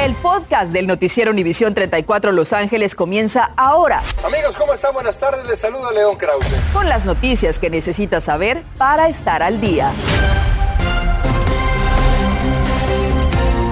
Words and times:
El 0.00 0.14
podcast 0.14 0.72
del 0.72 0.86
noticiero 0.86 1.30
Univisión 1.30 1.74
34 1.74 2.32
Los 2.32 2.54
Ángeles 2.54 2.94
comienza 2.94 3.50
ahora. 3.58 4.00
Amigos, 4.24 4.56
¿cómo 4.56 4.72
están? 4.72 4.94
Buenas 4.94 5.18
tardes. 5.18 5.46
Les 5.46 5.58
saluda 5.58 5.92
León 5.92 6.16
Krause. 6.16 6.46
Con 6.72 6.88
las 6.88 7.04
noticias 7.04 7.58
que 7.58 7.68
necesitas 7.68 8.24
saber 8.24 8.62
para 8.78 9.10
estar 9.10 9.42
al 9.42 9.60
día. 9.60 9.92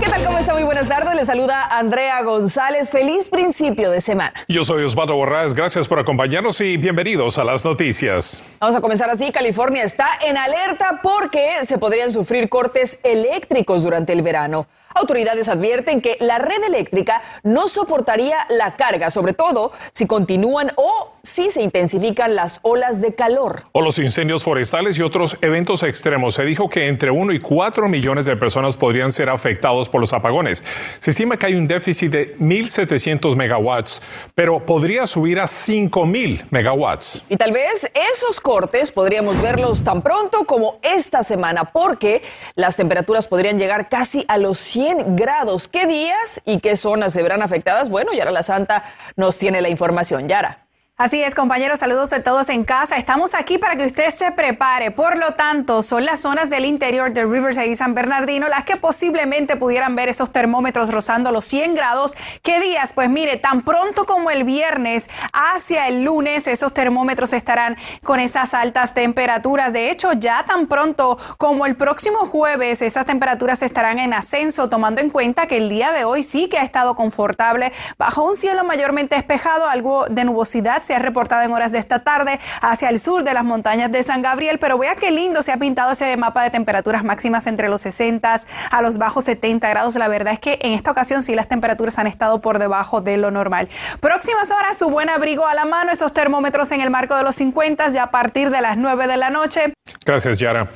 ¿Qué 0.03 0.11
tal? 0.11 0.22
¿Cómo 0.22 0.37
está? 0.37 0.53
Muy 0.53 0.64
buenas 0.64 0.87
tardes. 0.87 1.16
Les 1.16 1.27
saluda 1.27 1.64
Andrea 1.64 2.22
González. 2.22 2.90
Feliz 2.90 3.30
principio 3.30 3.90
de 3.90 4.02
semana. 4.02 4.34
Yo 4.48 4.64
soy 4.64 4.84
Osvaldo 4.84 5.16
Borrás. 5.16 5.54
Gracias 5.54 5.88
por 5.88 5.98
acompañarnos 5.98 6.60
y 6.60 6.76
bienvenidos 6.76 7.38
a 7.38 7.45
las 7.45 7.64
noticias. 7.64 8.42
Vamos 8.60 8.76
a 8.76 8.82
comenzar 8.82 9.08
así. 9.08 9.32
California 9.32 9.82
está 9.82 10.10
en 10.20 10.36
alerta 10.36 11.00
porque 11.02 11.64
se 11.64 11.79
podrían 11.79 12.12
sufrir 12.12 12.50
cortes 12.50 12.98
eléctricos 13.02 13.82
durante 13.82 14.12
el 14.12 14.20
verano. 14.20 14.66
Autoridades 14.99 15.46
advierten 15.46 16.01
que 16.01 16.17
la 16.19 16.39
red 16.39 16.65
eléctrica 16.65 17.23
no 17.45 17.69
soportaría 17.69 18.37
la 18.48 18.75
carga, 18.75 19.11
sobre 19.11 19.33
todo 19.33 19.70
si 19.93 20.09
continúan 20.09 20.73
o 20.75 21.12
si 21.28 21.50
se 21.50 21.62
intensifican 21.62 22.34
las 22.34 22.60
olas 22.62 23.00
de 23.00 23.14
calor. 23.14 23.64
O 23.73 23.82
los 23.82 23.98
incendios 23.98 24.42
forestales 24.42 24.98
y 24.98 25.02
otros 25.02 25.36
eventos 25.42 25.82
extremos. 25.82 26.34
Se 26.34 26.45
dijo 26.45 26.69
que 26.69 26.88
entre 26.88 27.10
1 27.10 27.32
y 27.32 27.41
4 27.41 27.88
millones 27.88 28.27
de 28.27 28.36
personas 28.36 28.77
podrían 28.77 29.12
ser 29.12 29.28
afectados 29.28 29.88
por 29.88 30.00
los 30.00 30.12
apagones. 30.12 30.64
Se 30.98 31.10
estima 31.10 31.36
que 31.36 31.46
hay 31.46 31.55
un 31.55 31.69
déficit 31.69 32.10
de 32.10 32.36
1.700 32.38 33.36
megawatts, 33.36 34.02
pero 34.34 34.64
podría 34.64 35.06
subir 35.06 35.38
a 35.38 35.45
5.000 35.45 36.45
megawatts. 36.50 37.24
Y 37.28 37.36
tal 37.36 37.52
vez 37.52 37.91
esos 38.12 38.41
cortes 38.41 38.91
podríamos 38.91 39.41
verlos 39.42 39.84
tan 39.84 40.02
pronto 40.02 40.45
como 40.45 40.78
esta 40.83 41.22
semana, 41.22 41.64
porque 41.72 42.22
las 42.55 42.77
temperaturas 42.77 43.27
podrían 43.27 43.58
llegar 43.58 43.88
casi 43.88 44.24
a 44.28 44.38
los 44.38 44.58
100 44.58 45.16
grados. 45.16 45.69
¿Qué 45.69 45.86
días 45.86 46.41
y 46.45 46.60
qué 46.60 46.77
zonas 46.77 47.12
se 47.12 47.22
verán 47.22 47.42
afectadas? 47.42 47.91
Bueno, 47.91 48.12
Yara 48.12 48.30
La 48.30 48.42
Santa 48.42 48.84
nos 49.16 49.38
tiene 49.38 49.60
la 49.60 49.69
información. 49.69 50.28
Yara. 50.28 50.67
Así 51.00 51.22
es, 51.22 51.32
compañeros, 51.32 51.78
saludos 51.78 52.12
a 52.12 52.24
todos 52.24 52.48
en 52.48 52.64
casa. 52.64 52.96
Estamos 52.96 53.32
aquí 53.36 53.56
para 53.56 53.77
que 53.77 53.86
usted 53.86 54.10
se 54.10 54.32
prepare. 54.32 54.91
Por 54.91 55.16
lo 55.16 55.34
tanto, 55.34 55.84
son 55.84 56.04
las 56.04 56.18
zonas 56.18 56.50
del 56.50 56.64
interior 56.64 57.12
de 57.12 57.24
Riverside 57.24 57.68
y 57.68 57.77
San 57.77 57.94
Bernardino 57.94 58.48
las 58.48 58.64
que 58.64 58.74
posiblemente 58.74 59.54
pudieran 59.54 59.94
ver 59.94 60.08
esos 60.08 60.32
termómetros 60.32 60.91
rozando 60.91 61.30
los 61.30 61.44
100 61.44 61.76
grados. 61.76 62.16
¿Qué 62.42 62.58
días? 62.58 62.92
Pues 62.92 63.08
mire, 63.08 63.36
tan 63.36 63.62
pronto 63.62 64.06
como 64.06 64.32
el 64.32 64.42
viernes 64.42 65.08
hacia 65.32 65.86
el 65.86 66.02
lunes, 66.02 66.48
esos 66.48 66.74
termómetros 66.74 67.32
estarán 67.32 67.76
con 68.02 68.19
esas 68.19 68.52
altas 68.52 68.92
temperaturas. 68.92 69.72
De 69.72 69.92
hecho, 69.92 70.14
ya 70.14 70.46
tan 70.46 70.66
pronto 70.66 71.16
como 71.36 71.64
el 71.66 71.76
próximo 71.76 72.26
jueves, 72.26 72.82
esas 72.82 73.06
temperaturas 73.06 73.62
estarán 73.62 74.00
en 74.00 74.14
ascenso, 74.14 74.69
tomando 74.69 75.00
en 75.00 75.10
cuenta 75.10 75.46
que 75.46 75.58
el 75.58 75.69
día 75.69 75.92
de 75.92 76.02
hoy 76.02 76.24
sí 76.24 76.48
que 76.48 76.58
ha 76.58 76.64
estado 76.64 76.96
confortable, 76.96 77.72
bajo 77.98 78.24
un 78.24 78.34
cielo 78.34 78.64
mayormente 78.64 79.14
despejado, 79.14 79.69
algo 79.69 80.06
de 80.08 80.24
nubosidad 80.24 80.82
se 80.89 80.94
ha 80.94 80.98
reportado 80.98 81.42
en 81.42 81.53
horas 81.53 81.70
de 81.70 81.78
esta 81.78 82.00
tarde 82.00 82.41
hacia 82.62 82.89
el 82.89 82.98
sur 82.98 83.22
de 83.22 83.34
las 83.34 83.44
montañas 83.44 83.92
de 83.92 84.03
San 84.03 84.22
Gabriel, 84.22 84.58
pero 84.58 84.78
vea 84.78 84.97
qué 84.97 85.11
lindo 85.11 85.42
se 85.42 85.53
ha 85.53 85.58
pintado 85.58 85.92
ese 85.92 86.17
mapa 86.17 86.42
de 86.42 86.50
temperaturas 86.50 87.05
máximas 87.05 87.47
entre 87.47 87.69
los 87.69 87.83
60 87.83 88.41
a 88.70 88.83
los 88.83 88.97
bajos 88.97 89.27
70 89.27 89.69
grados. 89.69 89.94
La 89.97 90.09
verdad 90.09 90.33
es 90.33 90.41
que 90.41 90.59
en 90.62 90.72
esta 90.72 90.91
ocasión 90.91 91.22
sí 91.22 91.34
las 91.34 91.47
temperaturas 91.47 91.98
han 91.98 92.06
estado 92.06 92.41
por 92.41 92.59
debajo 92.59 93.03
de 93.03 93.19
lo 93.19 93.31
normal. 93.31 93.69
Próximas 94.00 94.50
horas, 94.50 94.78
su 94.78 94.89
buen 94.89 95.11
abrigo 95.11 95.47
a 95.47 95.55
la 95.55 95.66
mano, 95.66 95.92
esos 95.92 96.14
termómetros 96.14 96.72
en 96.72 96.81
el 96.81 96.89
marco 96.89 97.14
de 97.16 97.22
los 97.22 97.36
50 97.36 97.91
ya 97.91 98.05
a 98.05 98.11
partir 98.11 98.50
de 98.50 98.62
las 98.62 98.78
9 98.78 99.06
de 99.06 99.16
la 99.19 99.28
noche. 99.28 99.75
Gracias, 100.06 100.39
Yara. 100.39 100.69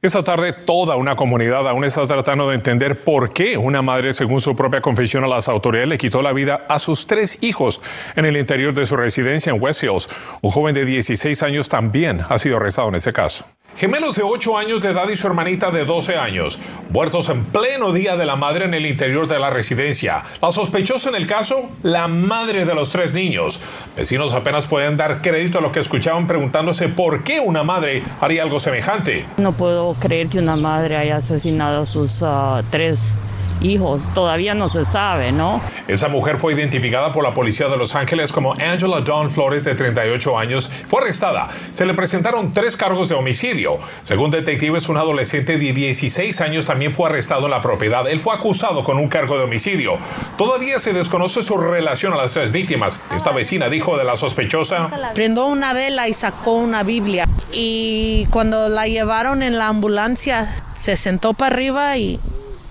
Esta 0.00 0.22
tarde 0.22 0.52
toda 0.52 0.94
una 0.94 1.16
comunidad 1.16 1.66
aún 1.66 1.84
está 1.84 2.06
tratando 2.06 2.48
de 2.48 2.54
entender 2.54 3.00
por 3.00 3.30
qué 3.30 3.58
una 3.58 3.82
madre, 3.82 4.14
según 4.14 4.40
su 4.40 4.54
propia 4.54 4.80
confesión 4.80 5.24
a 5.24 5.26
las 5.26 5.48
autoridades, 5.48 5.88
le 5.88 5.98
quitó 5.98 6.22
la 6.22 6.32
vida 6.32 6.66
a 6.68 6.78
sus 6.78 7.08
tres 7.08 7.42
hijos 7.42 7.82
en 8.14 8.24
el 8.24 8.36
interior 8.36 8.72
de 8.74 8.86
su 8.86 8.96
residencia 8.96 9.52
en 9.52 9.60
West 9.60 9.82
Hills. 9.82 10.08
Un 10.40 10.52
joven 10.52 10.76
de 10.76 10.84
16 10.84 11.42
años 11.42 11.68
también 11.68 12.20
ha 12.28 12.38
sido 12.38 12.58
arrestado 12.58 12.90
en 12.90 12.94
ese 12.94 13.12
caso. 13.12 13.44
Gemelos 13.76 14.16
de 14.16 14.24
8 14.24 14.58
años 14.58 14.82
de 14.82 14.90
edad 14.90 15.08
y 15.08 15.14
su 15.14 15.28
hermanita 15.28 15.70
de 15.70 15.84
12 15.84 16.16
años, 16.16 16.58
muertos 16.90 17.28
en 17.28 17.44
pleno 17.44 17.92
día 17.92 18.16
de 18.16 18.26
la 18.26 18.34
madre 18.34 18.64
en 18.64 18.74
el 18.74 18.84
interior 18.86 19.28
de 19.28 19.38
la 19.38 19.50
residencia. 19.50 20.24
La 20.42 20.50
sospechosa 20.50 21.10
en 21.10 21.14
el 21.14 21.28
caso, 21.28 21.70
la 21.84 22.08
madre 22.08 22.64
de 22.64 22.74
los 22.74 22.90
tres 22.90 23.14
niños. 23.14 23.60
Vecinos 23.96 24.34
apenas 24.34 24.66
pueden 24.66 24.96
dar 24.96 25.22
crédito 25.22 25.58
a 25.58 25.60
lo 25.60 25.70
que 25.70 25.78
escuchaban 25.78 26.26
preguntándose 26.26 26.88
por 26.88 27.22
qué 27.22 27.38
una 27.38 27.62
madre 27.62 28.02
haría 28.20 28.42
algo 28.42 28.58
semejante. 28.58 29.26
No 29.36 29.52
puedo 29.52 29.94
creer 29.94 30.26
que 30.28 30.40
una 30.40 30.56
madre 30.56 30.96
haya 30.96 31.18
asesinado 31.18 31.82
a 31.82 31.86
sus 31.86 32.20
uh, 32.22 32.64
tres 32.70 33.14
hijos. 33.60 34.06
Todavía 34.14 34.54
no 34.54 34.68
se 34.68 34.84
sabe, 34.84 35.32
¿no? 35.32 35.60
Esa 35.86 36.08
mujer 36.08 36.38
fue 36.38 36.54
identificada 36.54 37.12
por 37.12 37.24
la 37.24 37.34
policía 37.34 37.68
de 37.68 37.76
Los 37.76 37.94
Ángeles 37.94 38.32
como 38.32 38.54
Angela 38.54 39.00
Dawn 39.00 39.30
Flores, 39.30 39.64
de 39.64 39.74
38 39.74 40.38
años. 40.38 40.70
Fue 40.88 41.00
arrestada. 41.02 41.48
Se 41.70 41.86
le 41.86 41.94
presentaron 41.94 42.52
tres 42.52 42.76
cargos 42.76 43.08
de 43.08 43.14
homicidio. 43.14 43.78
Según 44.02 44.30
detectives, 44.30 44.88
un 44.88 44.96
adolescente 44.96 45.58
de 45.58 45.72
16 45.72 46.40
años 46.40 46.66
también 46.66 46.92
fue 46.92 47.08
arrestado 47.08 47.46
en 47.46 47.50
la 47.50 47.62
propiedad. 47.62 48.08
Él 48.08 48.20
fue 48.20 48.34
acusado 48.34 48.84
con 48.84 48.98
un 48.98 49.08
cargo 49.08 49.36
de 49.36 49.44
homicidio. 49.44 49.98
Todavía 50.36 50.78
se 50.78 50.92
desconoce 50.92 51.42
su 51.42 51.56
relación 51.56 52.12
a 52.12 52.16
las 52.16 52.32
tres 52.32 52.52
víctimas. 52.52 53.00
Esta 53.14 53.30
vecina 53.30 53.68
dijo 53.68 53.96
de 53.96 54.04
la 54.04 54.16
sospechosa. 54.16 54.88
Prendó 55.14 55.46
una 55.46 55.72
vela 55.72 56.08
y 56.08 56.14
sacó 56.14 56.52
una 56.52 56.82
Biblia. 56.82 57.28
Y 57.52 58.26
cuando 58.30 58.68
la 58.68 58.86
llevaron 58.86 59.42
en 59.42 59.58
la 59.58 59.68
ambulancia, 59.68 60.48
se 60.76 60.96
sentó 60.96 61.34
para 61.34 61.54
arriba 61.54 61.96
y 61.96 62.20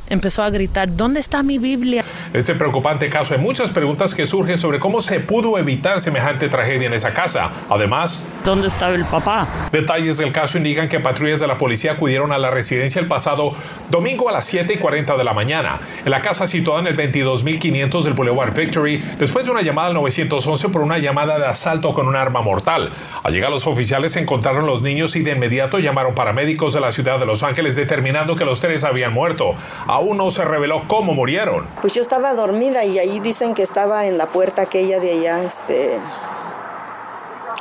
empezó 0.09 0.43
a 0.43 0.49
gritar, 0.49 0.95
¿dónde 0.95 1.19
está 1.19 1.43
mi 1.43 1.57
Biblia? 1.57 2.03
Este 2.33 2.55
preocupante 2.55 3.09
caso 3.09 3.33
hay 3.33 3.39
muchas 3.39 3.71
preguntas 3.71 4.13
que 4.15 4.25
surgen 4.25 4.57
sobre 4.57 4.79
cómo 4.79 5.01
se 5.01 5.19
pudo 5.19 5.57
evitar 5.57 6.01
semejante 6.01 6.49
tragedia 6.49 6.87
en 6.87 6.93
esa 6.93 7.13
casa. 7.13 7.51
Además, 7.69 8.23
¿dónde 8.43 8.67
estaba 8.67 8.95
el 8.95 9.05
papá? 9.05 9.47
Detalles 9.71 10.17
del 10.17 10.31
caso 10.31 10.57
indican 10.57 10.89
que 10.89 10.99
patrullas 10.99 11.39
de 11.39 11.47
la 11.47 11.57
policía 11.57 11.93
acudieron 11.93 12.31
a 12.31 12.37
la 12.37 12.51
residencia 12.51 12.99
el 12.99 13.07
pasado 13.07 13.53
domingo 13.89 14.29
a 14.29 14.31
las 14.31 14.45
7 14.45 14.73
y 14.73 14.77
40 14.77 15.15
de 15.15 15.23
la 15.23 15.33
mañana, 15.33 15.79
en 16.03 16.11
la 16.11 16.21
casa 16.21 16.47
situada 16.47 16.81
en 16.81 16.87
el 16.87 16.95
22500 16.95 18.05
del 18.05 18.13
Boulevard 18.13 18.53
Victory, 18.53 19.03
después 19.19 19.45
de 19.45 19.51
una 19.51 19.61
llamada 19.61 19.87
al 19.87 19.93
911 19.93 20.69
por 20.69 20.81
una 20.81 20.97
llamada 20.97 21.39
de 21.39 21.45
asalto 21.45 21.93
con 21.93 22.07
un 22.07 22.15
arma 22.15 22.41
mortal. 22.41 22.89
Al 23.23 23.33
llegar 23.33 23.51
los 23.51 23.67
oficiales 23.67 24.15
encontraron 24.15 24.65
los 24.65 24.81
niños 24.81 25.15
y 25.15 25.21
de 25.21 25.31
inmediato 25.31 25.79
llamaron 25.79 26.15
paramédicos 26.15 26.73
de 26.73 26.81
la 26.81 26.91
ciudad 26.91 27.19
de 27.19 27.25
Los 27.25 27.43
Ángeles 27.43 27.75
determinando 27.75 28.35
que 28.35 28.45
los 28.45 28.59
tres 28.59 28.83
habían 28.83 29.13
muerto. 29.13 29.55
Aún 29.97 30.17
no 30.17 30.29
se 30.29 30.45
reveló 30.45 30.83
cómo 30.85 31.15
murieron. 31.15 31.65
Pues 31.81 31.95
yo 31.95 32.03
estaba 32.03 32.35
dormida 32.35 32.85
y 32.85 32.99
ahí 32.99 33.19
dicen 33.19 33.55
que 33.55 33.63
estaba 33.63 34.05
en 34.05 34.19
la 34.19 34.27
puerta 34.27 34.61
aquella 34.61 34.99
de 34.99 35.11
allá, 35.11 35.43
este 35.43 35.97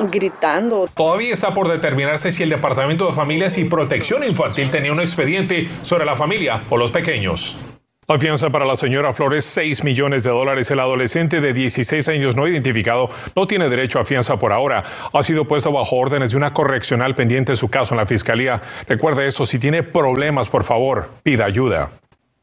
gritando. 0.00 0.86
Todavía 0.94 1.32
está 1.32 1.54
por 1.54 1.66
determinarse 1.66 2.30
si 2.32 2.42
el 2.42 2.50
Departamento 2.50 3.06
de 3.06 3.14
Familias 3.14 3.56
y 3.56 3.64
Protección 3.64 4.22
Infantil 4.22 4.70
tenía 4.70 4.92
un 4.92 5.00
expediente 5.00 5.70
sobre 5.80 6.04
la 6.04 6.14
familia 6.14 6.60
o 6.68 6.76
los 6.76 6.90
pequeños. 6.90 7.56
La 8.06 8.18
fianza 8.18 8.50
para 8.50 8.66
la 8.66 8.76
señora 8.76 9.14
Flores, 9.14 9.46
6 9.46 9.82
millones 9.82 10.22
de 10.22 10.28
dólares. 10.28 10.70
El 10.70 10.80
adolescente 10.80 11.40
de 11.40 11.54
16 11.54 12.06
años 12.10 12.36
no 12.36 12.46
identificado 12.46 13.08
no 13.34 13.46
tiene 13.46 13.70
derecho 13.70 13.98
a 13.98 14.04
fianza 14.04 14.38
por 14.38 14.52
ahora. 14.52 14.82
Ha 15.10 15.22
sido 15.22 15.46
puesto 15.46 15.72
bajo 15.72 15.96
órdenes 15.96 16.32
de 16.32 16.36
una 16.36 16.52
correccional 16.52 17.14
pendiente 17.14 17.52
de 17.52 17.56
su 17.56 17.70
caso 17.70 17.94
en 17.94 17.98
la 17.98 18.06
fiscalía. 18.06 18.60
Recuerde 18.86 19.26
esto, 19.26 19.46
si 19.46 19.58
tiene 19.58 19.82
problemas, 19.82 20.50
por 20.50 20.64
favor, 20.64 21.08
pida 21.22 21.46
ayuda. 21.46 21.92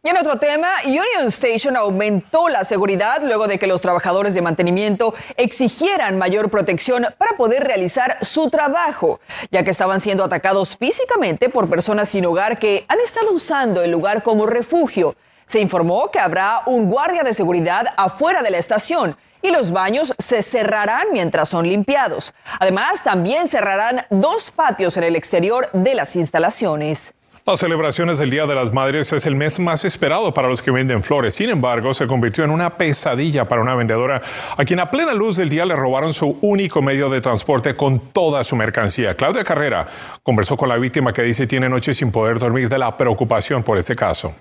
Y 0.05 0.09
en 0.09 0.17
otro 0.17 0.37
tema, 0.37 0.67
Union 0.83 1.27
Station 1.27 1.77
aumentó 1.77 2.49
la 2.49 2.65
seguridad 2.65 3.21
luego 3.23 3.47
de 3.47 3.57
que 3.57 3.67
los 3.67 3.79
trabajadores 3.79 4.33
de 4.33 4.41
mantenimiento 4.41 5.13
exigieran 5.37 6.17
mayor 6.17 6.49
protección 6.49 7.07
para 7.17 7.37
poder 7.37 7.63
realizar 7.63 8.17
su 8.21 8.49
trabajo, 8.49 9.21
ya 9.49 9.63
que 9.63 9.69
estaban 9.69 10.01
siendo 10.01 10.25
atacados 10.25 10.75
físicamente 10.75 11.47
por 11.47 11.69
personas 11.69 12.09
sin 12.09 12.25
hogar 12.25 12.59
que 12.59 12.83
han 12.89 12.99
estado 12.99 13.31
usando 13.31 13.81
el 13.81 13.91
lugar 13.91 14.23
como 14.23 14.45
refugio. 14.45 15.15
Se 15.45 15.61
informó 15.61 16.11
que 16.11 16.19
habrá 16.19 16.63
un 16.65 16.89
guardia 16.89 17.23
de 17.23 17.33
seguridad 17.33 17.85
afuera 17.95 18.41
de 18.41 18.51
la 18.51 18.57
estación 18.57 19.15
y 19.41 19.51
los 19.51 19.71
baños 19.71 20.13
se 20.19 20.43
cerrarán 20.43 21.13
mientras 21.13 21.47
son 21.47 21.65
limpiados. 21.65 22.33
Además, 22.59 23.01
también 23.03 23.47
cerrarán 23.47 24.05
dos 24.09 24.51
patios 24.51 24.97
en 24.97 25.05
el 25.05 25.15
exterior 25.15 25.69
de 25.71 25.95
las 25.95 26.17
instalaciones. 26.17 27.13
Las 27.45 27.59
celebraciones 27.59 28.19
del 28.19 28.29
Día 28.29 28.45
de 28.45 28.55
las 28.55 28.71
Madres 28.71 29.11
es 29.11 29.25
el 29.25 29.35
mes 29.35 29.59
más 29.59 29.83
esperado 29.83 30.33
para 30.33 30.47
los 30.47 30.61
que 30.61 30.71
venden 30.71 31.03
flores. 31.03 31.35
Sin 31.35 31.49
embargo, 31.49 31.93
se 31.93 32.07
convirtió 32.07 32.45
en 32.45 32.51
una 32.51 32.77
pesadilla 32.77 33.49
para 33.49 33.61
una 33.61 33.75
vendedora 33.75 34.21
a 34.55 34.63
quien 34.63 34.79
a 34.79 34.89
plena 34.89 35.13
luz 35.13 35.35
del 35.35 35.49
día 35.49 35.65
le 35.65 35.75
robaron 35.75 36.13
su 36.13 36.37
único 36.39 36.81
medio 36.81 37.09
de 37.09 37.19
transporte 37.19 37.75
con 37.75 37.99
toda 37.99 38.45
su 38.45 38.55
mercancía. 38.55 39.17
Claudia 39.17 39.43
Carrera 39.43 39.85
conversó 40.23 40.55
con 40.55 40.69
la 40.69 40.77
víctima 40.77 41.11
que 41.11 41.21
dice 41.21 41.45
tiene 41.45 41.67
noches 41.67 41.97
sin 41.97 42.13
poder 42.13 42.39
dormir 42.39 42.69
de 42.69 42.77
la 42.77 42.95
preocupación 42.95 43.61
por 43.61 43.77
este 43.77 43.93
caso. 43.93 44.33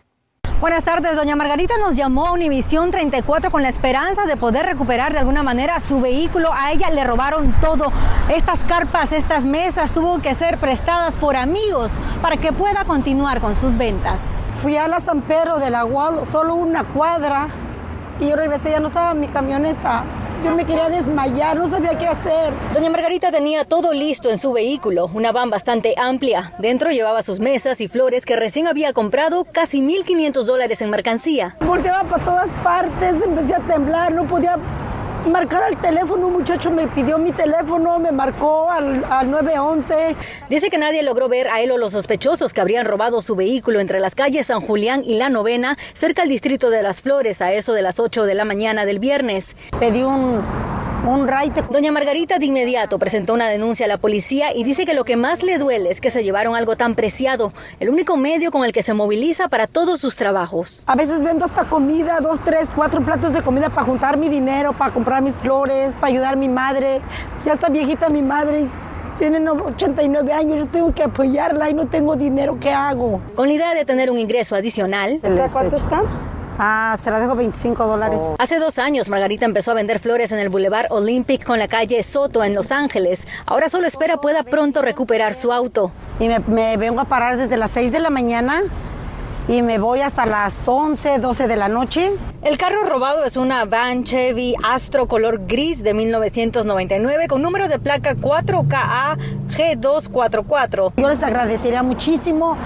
Buenas 0.62 0.84
tardes, 0.84 1.16
doña 1.16 1.34
Margarita 1.34 1.74
nos 1.76 1.96
llamó 1.96 2.28
a 2.28 2.30
Univisión 2.30 2.92
34 2.92 3.50
con 3.50 3.64
la 3.64 3.68
esperanza 3.68 4.26
de 4.26 4.36
poder 4.36 4.64
recuperar 4.64 5.12
de 5.12 5.18
alguna 5.18 5.42
manera 5.42 5.80
su 5.80 6.00
vehículo. 6.00 6.52
A 6.52 6.70
ella 6.70 6.88
le 6.90 7.02
robaron 7.02 7.52
todo. 7.60 7.90
Estas 8.28 8.60
carpas, 8.60 9.10
estas 9.10 9.44
mesas 9.44 9.90
tuvo 9.90 10.20
que 10.20 10.36
ser 10.36 10.58
prestadas 10.58 11.16
por 11.16 11.34
amigos 11.34 11.90
para 12.22 12.36
que 12.36 12.52
pueda 12.52 12.84
continuar 12.84 13.40
con 13.40 13.56
sus 13.56 13.76
ventas. 13.76 14.22
Fui 14.62 14.76
a 14.76 14.86
la 14.86 15.00
San 15.00 15.22
Pedro 15.22 15.58
del 15.58 15.74
Agua, 15.74 16.12
solo 16.30 16.54
una 16.54 16.84
cuadra, 16.84 17.48
y 18.20 18.28
yo 18.28 18.36
regresé, 18.36 18.70
ya 18.70 18.78
no 18.78 18.86
estaba 18.86 19.14
mi 19.14 19.26
camioneta. 19.26 20.04
Yo 20.44 20.56
me 20.56 20.64
quería 20.64 20.88
desmayar, 20.88 21.56
no 21.56 21.68
sabía 21.68 21.96
qué 21.96 22.08
hacer. 22.08 22.52
Doña 22.74 22.90
Margarita 22.90 23.30
tenía 23.30 23.64
todo 23.64 23.92
listo 23.92 24.28
en 24.28 24.38
su 24.38 24.52
vehículo, 24.52 25.08
una 25.14 25.30
van 25.30 25.50
bastante 25.50 25.94
amplia. 25.96 26.52
Dentro 26.58 26.90
llevaba 26.90 27.22
sus 27.22 27.38
mesas 27.38 27.80
y 27.80 27.86
flores 27.86 28.26
que 28.26 28.34
recién 28.34 28.66
había 28.66 28.92
comprado, 28.92 29.44
casi 29.44 29.80
1.500 29.80 30.42
dólares 30.42 30.82
en 30.82 30.90
mercancía. 30.90 31.54
Volteaba 31.64 32.02
para 32.02 32.24
todas 32.24 32.50
partes, 32.64 33.14
empecé 33.24 33.54
a 33.54 33.60
temblar, 33.60 34.12
no 34.12 34.24
podía 34.26 34.58
marcar 35.26 35.62
al 35.62 35.76
teléfono. 35.80 36.26
Un 36.26 36.34
muchacho 36.34 36.70
me 36.70 36.88
pidió 36.88 37.18
mi 37.18 37.32
teléfono, 37.32 37.98
me 37.98 38.12
marcó 38.12 38.70
al, 38.70 39.04
al 39.04 39.30
911. 39.30 40.16
Dice 40.48 40.70
que 40.70 40.78
nadie 40.78 41.02
logró 41.02 41.28
ver 41.28 41.48
a 41.48 41.60
él 41.60 41.70
o 41.70 41.78
los 41.78 41.92
sospechosos 41.92 42.52
que 42.52 42.60
habrían 42.60 42.86
robado 42.86 43.22
su 43.22 43.36
vehículo 43.36 43.80
entre 43.80 44.00
las 44.00 44.14
calles 44.14 44.46
San 44.46 44.60
Julián 44.60 45.02
y 45.04 45.16
La 45.16 45.30
Novena, 45.30 45.76
cerca 45.94 46.22
al 46.22 46.28
distrito 46.28 46.70
de 46.70 46.82
Las 46.82 47.02
Flores, 47.02 47.40
a 47.42 47.52
eso 47.52 47.72
de 47.72 47.82
las 47.82 47.98
8 47.98 48.24
de 48.24 48.34
la 48.34 48.44
mañana 48.44 48.84
del 48.84 48.98
viernes. 48.98 49.54
Pedí 49.78 50.02
un, 50.02 50.42
un 51.06 51.26
raite. 51.26 51.62
Doña 51.70 51.90
Margarita 51.92 52.38
de 52.38 52.46
inmediato 52.46 52.98
presentó 52.98 53.34
una 53.34 53.48
denuncia 53.48 53.86
a 53.86 53.88
la 53.88 53.98
policía 53.98 54.54
y 54.54 54.62
dice 54.64 54.86
que 54.86 54.94
lo 54.94 55.04
que 55.04 55.16
más 55.16 55.42
le 55.42 55.58
duele 55.58 55.90
es 55.90 56.00
que 56.00 56.10
se 56.10 56.22
llevaron 56.22 56.54
algo 56.54 56.76
tan 56.76 56.94
preciado, 56.94 57.52
el 57.80 57.90
único 57.90 58.16
medio 58.16 58.50
con 58.50 58.64
el 58.64 58.72
que 58.72 58.82
se 58.82 58.94
moviliza 58.94 59.48
para 59.48 59.66
todos 59.66 60.00
sus 60.00 60.16
trabajos. 60.16 60.82
A 60.86 60.94
veces 60.94 61.22
vendo 61.22 61.44
hasta 61.44 61.64
comida, 61.64 62.18
dos, 62.20 62.38
tres, 62.44 62.68
cuatro 62.74 63.00
platos 63.02 63.32
de 63.32 63.42
comida 63.42 63.68
para 63.68 63.86
juntar 63.86 64.16
mi 64.16 64.28
dinero, 64.28 64.72
para 64.72 64.92
comprar 64.92 65.22
mis 65.22 65.36
flores, 65.36 65.94
para 65.94 66.06
ayudar 66.08 66.34
a 66.34 66.36
mi 66.36 66.48
madre. 66.48 67.00
Ya 67.44 67.52
está 67.54 67.68
viejita 67.68 68.08
mi 68.08 68.22
madre. 68.22 68.68
Tiene 69.18 69.38
no- 69.40 69.52
89 69.52 70.32
años, 70.32 70.58
yo 70.58 70.66
tengo 70.66 70.94
que 70.94 71.02
apoyarla 71.02 71.68
y 71.70 71.74
no 71.74 71.86
tengo 71.86 72.16
dinero, 72.16 72.58
¿qué 72.60 72.70
hago? 72.70 73.20
Con 73.36 73.48
la 73.48 73.54
idea 73.54 73.74
de 73.74 73.84
tener 73.84 74.10
un 74.10 74.18
ingreso 74.18 74.56
adicional, 74.56 75.20
¿Cuánto 75.52 75.76
está? 75.76 76.02
Ah, 76.58 76.96
se 77.00 77.10
la 77.10 77.18
dejo 77.18 77.34
25 77.34 77.86
dólares. 77.86 78.20
Hace 78.38 78.58
dos 78.58 78.78
años, 78.78 79.08
Margarita 79.08 79.44
empezó 79.44 79.70
a 79.70 79.74
vender 79.74 79.98
flores 79.98 80.32
en 80.32 80.38
el 80.38 80.48
Boulevard 80.48 80.86
Olympic 80.90 81.44
con 81.44 81.58
la 81.58 81.68
calle 81.68 82.02
Soto 82.02 82.44
en 82.44 82.54
Los 82.54 82.72
Ángeles. 82.72 83.26
Ahora 83.46 83.68
solo 83.68 83.86
espera 83.86 84.18
pueda 84.18 84.42
pronto 84.42 84.82
recuperar 84.82 85.34
su 85.34 85.52
auto. 85.52 85.90
Y 86.20 86.28
me, 86.28 86.40
me 86.40 86.76
vengo 86.76 87.00
a 87.00 87.04
parar 87.04 87.36
desde 87.36 87.56
las 87.56 87.70
6 87.72 87.92
de 87.92 88.00
la 88.00 88.10
mañana 88.10 88.62
y 89.48 89.62
me 89.62 89.78
voy 89.78 90.00
hasta 90.00 90.24
las 90.26 90.66
11, 90.66 91.18
12 91.18 91.48
de 91.48 91.56
la 91.56 91.68
noche. 91.68 92.12
El 92.42 92.58
carro 92.58 92.84
robado 92.84 93.24
es 93.24 93.36
una 93.36 93.64
van 93.64 94.04
Chevy 94.04 94.54
Astro 94.62 95.08
color 95.08 95.46
gris 95.46 95.82
de 95.82 95.94
1999 95.94 97.28
con 97.28 97.42
número 97.42 97.68
de 97.68 97.78
placa 97.78 98.14
4KA 98.14 99.18
G244. 99.50 100.92
Yo 100.96 101.08
les 101.08 101.22
agradecería 101.22 101.82
muchísimo 101.82 102.56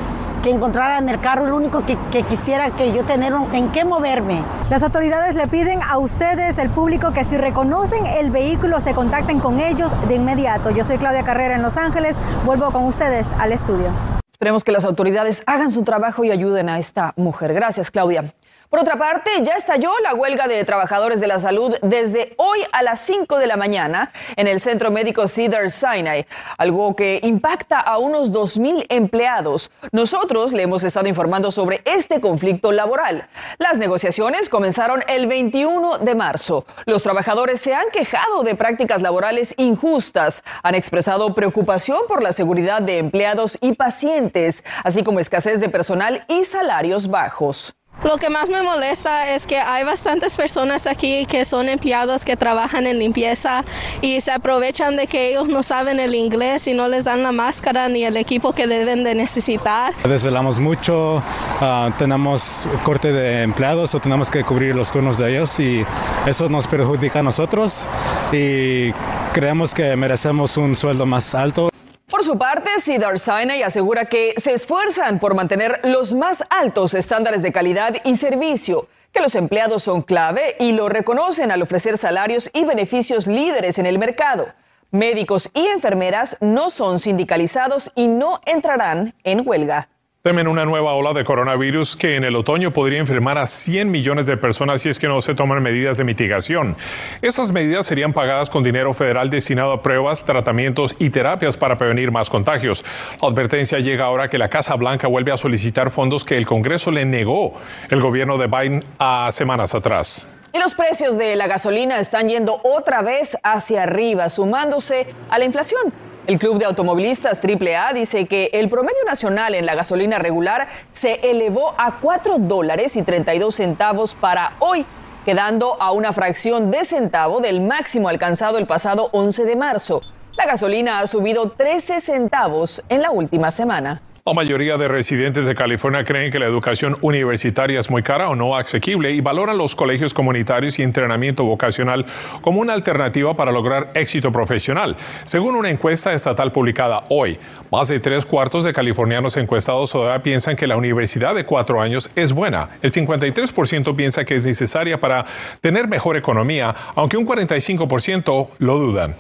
que 0.47 0.53
encontraran 0.53 1.09
el 1.09 1.21
carro, 1.21 1.47
lo 1.47 1.57
único 1.57 1.85
que, 1.85 1.99
que 2.13 2.23
quisiera 2.23 2.71
que 2.71 2.93
yo 2.93 3.03
tener 3.03 3.35
un- 3.35 3.53
en 3.53 3.69
qué 3.71 3.85
moverme. 3.85 4.45
Las 4.71 4.85
autoridades 4.85 5.35
le 5.35 5.49
piden 5.49 5.81
a 5.83 5.99
ustedes, 5.99 6.59
el 6.59 6.71
público, 6.71 7.11
que 7.13 7.25
si 7.25 7.37
reconocen 7.37 8.07
el 8.07 8.31
vehículo 8.31 8.81
se 8.81 8.95
contacten 8.95 9.41
con 9.41 9.59
ellos 9.59 9.91
de 10.07 10.15
inmediato. 10.15 10.71
Yo 10.71 10.85
soy 10.85 10.99
Claudia 10.99 11.25
Carrera 11.25 11.57
en 11.57 11.63
Los 11.63 11.77
Ángeles. 11.77 12.15
Vuelvo 12.45 12.71
con 12.71 12.85
ustedes 12.85 13.27
al 13.41 13.51
estudio. 13.51 13.89
Esperemos 14.31 14.63
que 14.63 14.71
las 14.71 14.85
autoridades 14.85 15.43
hagan 15.47 15.73
su 15.73 15.83
trabajo 15.83 16.23
y 16.23 16.31
ayuden 16.31 16.69
a 16.69 16.79
esta 16.79 17.13
mujer. 17.17 17.53
Gracias, 17.53 17.91
Claudia. 17.91 18.33
Por 18.69 18.81
otra 18.81 18.97
parte, 18.97 19.31
ya 19.43 19.53
estalló 19.53 19.93
la 20.03 20.15
huelga 20.15 20.49
de 20.49 20.65
trabajadores 20.65 21.21
de 21.21 21.29
la 21.29 21.39
salud 21.39 21.77
desde 21.83 22.35
hoy 22.37 22.59
a 22.73 22.83
las 22.83 23.01
5 23.01 23.39
de 23.39 23.47
la 23.47 23.57
mañana 23.57 24.11
en 24.35 24.49
el 24.49 24.61
Centro 24.61 24.91
Médico 24.91 25.29
Cedar 25.29 25.71
Sinai, 25.71 26.27
algo 26.59 26.97
que 26.97 27.21
impacta 27.23 27.79
a 27.79 27.99
unos 27.99 28.33
2.000 28.33 28.87
empleados. 28.89 29.71
Nosotros 29.93 30.53
le 30.53 30.65
hemos 30.65 30.83
estado 30.83 31.07
informando 31.07 31.53
sobre 31.53 31.81
este 31.85 32.21
conflicto 32.21 32.73
laboral. 32.73 33.29
Las 33.59 33.79
negociaciones 33.79 34.49
comenzaron 34.49 35.05
el 35.07 35.29
21 35.29 35.99
de 35.99 36.15
marzo. 36.17 36.67
Los 36.87 37.05
trabajadores 37.05 37.61
se 37.61 37.73
han 37.73 37.89
quejado 37.93 38.43
de 38.43 38.57
prácticas 38.57 39.01
laborales 39.01 39.55
injustas, 39.59 40.43
han 40.65 40.75
expresado 40.75 41.37
preocupación 41.37 42.01
por 42.09 42.21
la 42.21 42.33
seguridad 42.33 42.83
de 42.83 42.99
empleados 42.99 43.59
y 43.61 43.75
pacientes, 43.75 44.65
así 44.83 45.05
como 45.05 45.21
escasez 45.21 45.61
de 45.61 45.69
personal 45.69 46.25
y 46.27 46.43
salarios 46.43 47.07
bajos. 47.07 47.76
Lo 48.05 48.19
que 48.19 48.29
más 48.29 48.51
me 48.51 48.63
molesta 48.63 49.35
es 49.35 49.47
que 49.47 49.59
hay 49.59 49.83
bastantes 49.83 50.37
personas 50.37 50.87
aquí 50.87 51.27
que 51.27 51.45
son 51.45 51.69
empleados 51.69 52.25
que 52.25 52.37
trabajan 52.37 52.87
en 52.87 52.99
limpieza 52.99 53.65
y 54.03 54.21
se 54.21 54.31
aprovechan 54.33 54.97
de 54.97 55.07
que 55.07 55.31
ellos 55.31 55.49
no 55.49 55.63
saben 55.63 55.99
el 55.99 56.15
inglés 56.15 56.69
y 56.69 56.75
no 56.75 56.89
les 56.89 57.05
dan 57.05 57.23
la 57.23 57.33
máscara 57.33 57.89
ni 57.89 58.05
el 58.05 58.17
equipo 58.17 58.53
que 58.53 58.67
deben 58.67 59.03
de 59.03 59.15
necesitar. 59.15 59.95
Desvelamos 60.05 60.61
mucho, 60.61 61.23
ah, 61.61 61.91
tenemos 61.99 62.69
corte 62.85 63.13
de 63.13 63.43
empleados 63.43 63.95
o 63.95 64.01
tenemos 64.01 64.31
que 64.31 64.45
cubrir 64.45 64.75
los 64.75 64.91
turnos 64.93 65.17
de 65.17 65.33
ellos 65.33 65.59
y 65.59 65.85
eso 66.27 66.49
nos 66.49 66.67
perjudica 66.67 67.21
a 67.21 67.23
nosotros 67.23 67.89
y 68.31 68.93
creemos 69.33 69.75
que 69.75 69.97
merecemos 69.97 70.57
un 70.59 70.77
sueldo 70.77 71.07
más 71.07 71.35
alto. 71.35 71.71
Por 72.09 72.23
su 72.23 72.39
parte, 72.39 72.71
Cedar 72.81 73.19
Sinai 73.19 73.65
asegura 73.65 74.05
que 74.05 74.35
se 74.37 74.55
esfuerzan 74.55 75.19
por 75.19 75.35
mantener 75.35 75.81
los 75.83 76.15
más 76.15 76.45
altos 76.51 76.95
estándares 76.95 77.43
de 77.43 77.51
calidad 77.51 77.97
y 78.05 78.15
servicio, 78.15 78.87
que 79.13 79.21
los 79.21 79.35
empleados 79.35 79.83
son 79.83 80.03
clave 80.03 80.55
y 80.61 80.71
lo 80.71 80.89
reconocen 80.89 81.51
al 81.51 81.63
ofrecer 81.63 81.99
salarios 81.99 82.49
y 82.55 82.65
beneficios 82.65 83.27
líderes 83.27 83.81
en 83.81 83.87
el 83.87 83.99
mercado. 83.99 84.47
Médicos 84.93 85.51
y 85.53 85.67
enfermeras 85.67 86.37
no 86.41 86.71
son 86.71 87.01
sindicalizados 87.01 87.91
y 87.97 88.07
no 88.07 88.41
entrarán 88.47 89.15
en 89.25 89.43
huelga. 89.45 89.89
Temen 90.27 90.49
una 90.49 90.65
nueva 90.65 90.93
ola 90.95 91.13
de 91.13 91.23
coronavirus 91.23 91.95
que 91.95 92.17
en 92.17 92.25
el 92.25 92.35
otoño 92.35 92.73
podría 92.73 92.99
enfermar 92.99 93.39
a 93.39 93.47
100 93.47 93.89
millones 93.89 94.27
de 94.27 94.37
personas 94.37 94.83
si 94.83 94.89
es 94.89 94.99
que 94.99 95.07
no 95.07 95.23
se 95.23 95.37
toman 95.37 95.63
medidas 95.63 95.99
de 95.99 96.03
mitigación. 96.03 96.75
Estas 97.23 97.53
medidas 97.53 97.87
serían 97.87 98.13
pagadas 98.13 98.51
con 98.51 98.65
dinero 98.65 98.93
federal 98.93 99.31
destinado 99.31 99.71
a 99.71 99.83
pruebas, 99.83 100.25
tratamientos 100.25 100.97
y 100.99 101.11
terapias 101.11 101.57
para 101.57 101.79
prevenir 101.79 102.11
más 102.11 102.29
contagios. 102.29 102.85
La 103.23 103.29
advertencia 103.29 103.79
llega 103.79 104.07
ahora 104.07 104.27
que 104.27 104.37
la 104.37 104.49
Casa 104.49 104.75
Blanca 104.75 105.07
vuelve 105.07 105.31
a 105.31 105.37
solicitar 105.37 105.93
fondos 105.93 106.25
que 106.25 106.37
el 106.37 106.45
Congreso 106.45 106.91
le 106.91 107.05
negó 107.05 107.53
el 107.89 108.01
gobierno 108.01 108.37
de 108.37 108.49
Biden 108.49 108.85
a 108.99 109.31
semanas 109.31 109.77
atrás. 109.77 110.27
Y 110.53 110.59
los 110.59 110.75
precios 110.75 111.17
de 111.19 111.37
la 111.37 111.47
gasolina 111.47 112.01
están 112.01 112.29
yendo 112.29 112.61
otra 112.65 113.01
vez 113.01 113.39
hacia 113.45 113.85
arriba, 113.85 114.29
sumándose 114.29 115.07
a 115.31 115.39
la 115.39 115.45
inflación. 115.45 116.06
El 116.27 116.41
Club 116.41 116.59
de 116.59 116.65
Automovilistas 116.65 117.41
AAA 117.41 117.93
dice 117.93 118.27
que 118.27 118.51
el 118.53 118.69
promedio 118.69 119.05
nacional 119.07 119.55
en 119.55 119.65
la 119.65 119.77
gasolina 119.77 120.19
regular 120.19 120.67
se 120.93 121.21
elevó 121.31 121.73
a 121.79 122.01
4 122.01 122.39
dólares 122.41 122.97
y 122.97 123.03
32 123.03 123.55
centavos 123.55 124.17
para 124.17 124.55
hoy, 124.59 124.85
quedando 125.25 125.81
a 125.81 125.93
una 125.93 126.13
fracción 126.13 126.73
de 126.73 126.85
centavo 126.85 127.41
del 127.41 127.61
máximo 127.61 128.09
alcanzado 128.09 128.59
el 128.59 128.67
pasado 128.67 129.09
11 129.13 129.45
de 129.45 129.55
marzo. 129.55 130.03
La 130.37 130.47
gasolina 130.47 130.99
ha 130.99 131.07
subido 131.07 131.51
13 131.51 132.01
centavos 132.01 132.83
en 132.89 133.03
la 133.03 133.13
última 133.13 133.53
semana. 133.53 134.03
La 134.27 134.35
mayoría 134.35 134.77
de 134.77 134.89
residentes 134.89 135.47
de 135.47 135.55
California 135.55 136.03
creen 136.03 136.33
que 136.33 136.41
la 136.41 136.47
educación 136.47 136.97
universitaria 137.01 137.79
es 137.79 137.89
muy 137.89 138.03
cara 138.03 138.29
o 138.29 138.35
no 138.35 138.57
asequible 138.57 139.13
y 139.13 139.21
valoran 139.21 139.57
los 139.57 139.77
colegios 139.77 140.13
comunitarios 140.13 140.81
y 140.81 140.83
entrenamiento 140.83 141.45
vocacional 141.45 142.05
como 142.41 142.61
una 142.61 142.73
alternativa 142.73 143.37
para 143.37 143.53
lograr 143.53 143.93
éxito 143.95 144.33
profesional. 144.33 144.97
Según 145.23 145.55
una 145.55 145.71
encuesta 145.71 146.13
estatal 146.13 146.51
publicada 146.51 147.05
hoy, 147.09 147.39
más 147.71 147.87
de 147.87 148.01
tres 148.01 148.27
cuartos 148.27 148.65
de 148.65 148.73
californianos 148.73 149.37
encuestados 149.37 149.93
todavía 149.93 150.21
piensan 150.25 150.57
que 150.57 150.67
la 150.67 150.77
universidad 150.77 151.33
de 151.33 151.45
cuatro 151.45 151.81
años 151.81 152.11
es 152.17 152.33
buena. 152.33 152.71
El 152.83 152.91
53% 152.91 153.95
piensa 153.95 154.25
que 154.25 154.35
es 154.35 154.45
necesaria 154.45 154.99
para 154.99 155.25
tener 155.61 155.87
mejor 155.87 156.17
economía, 156.17 156.75
aunque 156.97 157.17
un 157.17 157.29
45% 157.29 158.49
lo 158.59 158.77
dudan. 158.77 159.15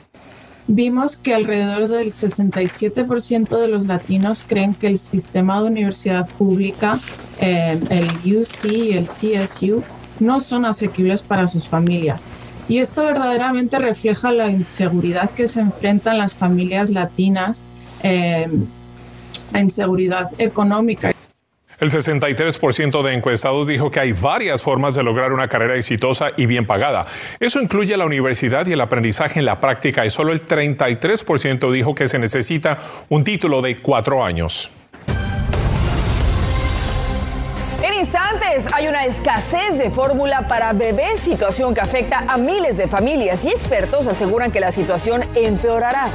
Vimos 0.68 1.16
que 1.16 1.32
alrededor 1.32 1.87
del 1.87 2.08
67% 2.08 3.61
de 3.61 3.68
los 3.68 3.87
latinos 3.87 4.44
creen 4.46 4.75
que 4.75 4.88
el 4.88 4.99
sistema 4.99 5.61
de 5.61 5.68
universidad 5.68 6.28
pública, 6.28 6.99
eh, 7.40 7.78
el 7.88 8.37
UC 8.37 8.64
y 8.73 8.92
el 8.92 9.04
CSU, 9.04 9.85
no 10.18 10.40
son 10.40 10.64
asequibles 10.64 11.23
para 11.23 11.46
sus 11.46 11.68
familias. 11.68 12.25
Y 12.68 12.78
esto 12.78 13.04
verdaderamente 13.04 13.78
refleja 13.78 14.32
la 14.32 14.50
inseguridad 14.50 15.30
que 15.30 15.46
se 15.46 15.61
enfrentan 15.61 16.18
las 16.18 16.37
familias 16.37 16.90
latinas, 16.90 17.64
eh, 18.02 18.49
inseguridad 19.54 20.30
económica. 20.38 21.12
El 21.78 21.90
63% 21.90 23.02
de 23.02 23.12
encuestados 23.12 23.66
dijo 23.66 23.90
que 23.90 24.00
hay 24.00 24.12
varias 24.12 24.62
formas 24.62 24.95
de 24.95 25.02
lograr 25.02 25.33
una 25.33 25.49
carrera 25.49 25.76
exitosa 25.76 26.30
y 26.35 26.47
bien 26.47 26.66
pagada. 26.66 27.04
Eso 27.38 27.61
incluye 27.61 27.95
la 27.99 28.06
universidad 28.06 28.66
y 28.66 28.73
el 28.73 28.80
aprendizaje 28.80 29.40
en 29.40 29.45
la 29.45 29.61
práctica 29.61 30.06
y 30.06 30.11
solo 30.11 30.33
el 30.33 30.47
33% 30.47 31.71
dijo 31.71 31.95
que 31.95 32.09
se 32.09 32.18
necesita 32.18 32.78
un 33.11 33.25
título 33.25 33.61
de 33.61 33.76
cuatro 33.78 34.25
años. 34.25 34.71
En 37.83 37.92
instantes 37.92 38.66
hay 38.73 38.88
una 38.88 39.04
escasez 39.04 39.76
de 39.76 39.90
fórmula 39.90 40.49
para 40.49 40.73
bebés, 40.73 41.21
situación 41.21 41.75
que 41.75 41.83
afecta 41.83 42.25
a 42.26 42.38
miles 42.38 42.78
de 42.78 42.88
familias 42.88 43.45
y 43.45 43.50
expertos 43.50 44.06
aseguran 44.06 44.50
que 44.50 44.61
la 44.61 44.73
situación 44.73 45.23
empeorará. 45.35 46.09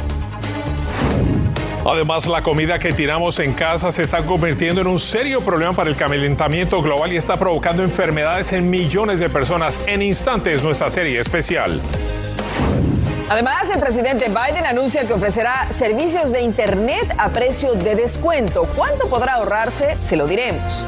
Además, 1.85 2.27
la 2.27 2.43
comida 2.43 2.77
que 2.77 2.93
tiramos 2.93 3.39
en 3.39 3.53
casa 3.53 3.91
se 3.91 4.03
está 4.03 4.23
convirtiendo 4.23 4.81
en 4.81 4.88
un 4.88 5.00
serio 5.00 5.41
problema 5.41 5.73
para 5.73 5.89
el 5.89 5.95
calentamiento 5.95 6.79
global 6.81 7.11
y 7.11 7.17
está 7.17 7.38
provocando 7.38 7.81
enfermedades 7.81 8.53
en 8.53 8.69
millones 8.69 9.19
de 9.19 9.29
personas. 9.29 9.81
En 9.88 10.03
instantes, 10.03 10.63
nuestra 10.63 10.91
serie 10.91 11.19
especial. 11.19 11.81
Además, 13.29 13.67
el 13.73 13.79
presidente 13.79 14.25
Biden 14.27 14.65
anuncia 14.65 15.07
que 15.07 15.13
ofrecerá 15.13 15.71
servicios 15.71 16.31
de 16.31 16.41
Internet 16.41 17.15
a 17.17 17.29
precio 17.29 17.73
de 17.73 17.95
descuento. 17.95 18.67
¿Cuánto 18.75 19.09
podrá 19.09 19.35
ahorrarse? 19.35 19.97
Se 20.01 20.17
lo 20.17 20.27
diremos. 20.27 20.85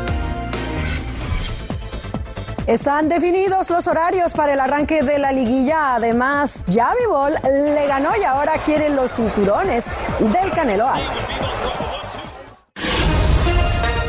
Están 2.67 3.09
definidos 3.09 3.69
los 3.69 3.87
horarios 3.87 4.31
para 4.31 4.53
el 4.53 4.59
arranque 4.61 5.03
de 5.03 5.19
la 5.19 5.33
liguilla. 5.33 5.95
Además, 5.95 6.63
Javi 6.73 7.05
Ball 7.09 7.33
le 7.43 7.87
ganó 7.87 8.11
y 8.15 8.23
ahora 8.23 8.53
quiere 8.63 8.89
los 8.89 9.11
cinturones 9.11 9.93
del 10.19 10.49
Canelo 10.51 10.87
Álvarez. 10.87 11.37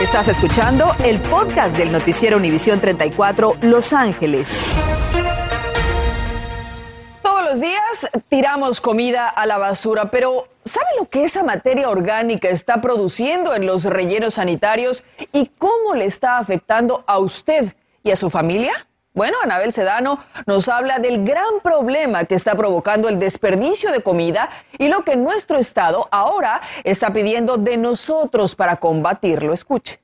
Estás 0.01 0.29
escuchando 0.29 0.87
el 1.03 1.19
podcast 1.21 1.77
del 1.77 1.91
noticiero 1.91 2.37
Univisión 2.37 2.81
34 2.81 3.57
Los 3.63 3.93
Ángeles. 3.93 4.57
Todos 7.23 7.43
los 7.43 7.61
días 7.61 8.09
tiramos 8.29 8.81
comida 8.81 9.29
a 9.29 9.47
la 9.47 9.59
basura, 9.59 10.13
pero 10.13 10.45
¿sabe 10.65 10.87
lo 10.97 11.09
que 11.09 11.25
esa 11.25 11.43
materia 11.43 11.91
orgánica 11.91 12.49
está 12.51 12.81
produciendo 12.81 13.53
en 13.53 13.67
los 13.67 13.83
rellenos 13.83 14.35
sanitarios 14.35 15.03
y 15.33 15.47
cómo 15.59 15.97
le 15.97 16.05
está 16.05 16.39
afectando 16.39 17.03
a 17.09 17.19
usted 17.19 17.75
y 18.05 18.13
a 18.13 18.17
su 18.17 18.31
familia? 18.31 18.87
Bueno, 19.15 19.37
Anabel 19.43 19.73
Sedano 19.73 20.19
nos 20.47 20.69
habla 20.69 20.99
del 20.99 21.25
gran 21.25 21.61
problema 21.63 22.25
que 22.25 22.35
está 22.35 22.55
provocando 22.55 23.09
el 23.09 23.19
desperdicio 23.19 23.91
de 23.93 24.03
comida 24.03 24.51
y 24.79 24.89
lo 24.89 25.05
que 25.05 25.17
nuestro 25.17 25.59
Estado 25.59 26.09
ahora 26.11 26.61
está 26.85 27.13
pidiendo 27.13 27.57
de 27.57 27.77
nosotros 27.77 28.55
para 28.55 28.77
combatirlo. 28.77 29.53
Escuche. 29.53 30.01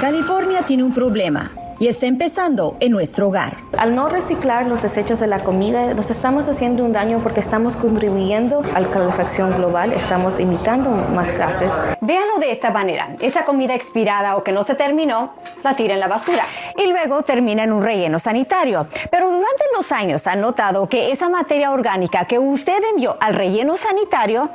California 0.00 0.62
tiene 0.62 0.82
un 0.82 0.92
problema 0.92 1.50
y 1.78 1.88
está 1.88 2.06
empezando 2.06 2.76
en 2.80 2.92
nuestro 2.92 3.28
hogar. 3.28 3.56
Al 3.78 3.94
no 3.94 4.08
reciclar 4.08 4.66
los 4.66 4.82
desechos 4.82 5.20
de 5.20 5.26
la 5.26 5.40
comida, 5.40 5.94
nos 5.94 6.10
estamos 6.10 6.48
haciendo 6.48 6.84
un 6.84 6.92
daño 6.92 7.20
porque 7.22 7.40
estamos 7.40 7.76
contribuyendo 7.76 8.62
a 8.74 8.80
la 8.80 8.88
calefacción 8.88 9.56
global, 9.56 9.92
estamos 9.92 10.40
imitando 10.40 10.90
más 10.90 11.32
gases. 11.32 11.70
Véanlo 12.00 12.38
de 12.38 12.52
esta 12.52 12.70
manera. 12.70 13.16
Esa 13.20 13.44
comida 13.44 13.74
expirada 13.74 14.36
o 14.36 14.44
que 14.44 14.52
no 14.52 14.62
se 14.62 14.74
terminó, 14.74 15.32
la 15.62 15.76
tira 15.76 15.94
en 15.94 16.00
la 16.00 16.08
basura 16.08 16.44
y 16.76 16.86
luego 16.86 17.22
termina 17.22 17.64
en 17.64 17.72
un 17.72 17.82
relleno 17.82 18.18
sanitario. 18.18 18.86
Pero 19.10 19.26
durante 19.28 19.64
los 19.76 19.90
años 19.92 20.26
han 20.26 20.40
notado 20.40 20.88
que 20.88 21.12
esa 21.12 21.28
materia 21.28 21.70
orgánica 21.70 22.24
que 22.26 22.38
usted 22.38 22.82
envió 22.90 23.16
al 23.20 23.34
relleno 23.34 23.76
sanitario, 23.76 24.50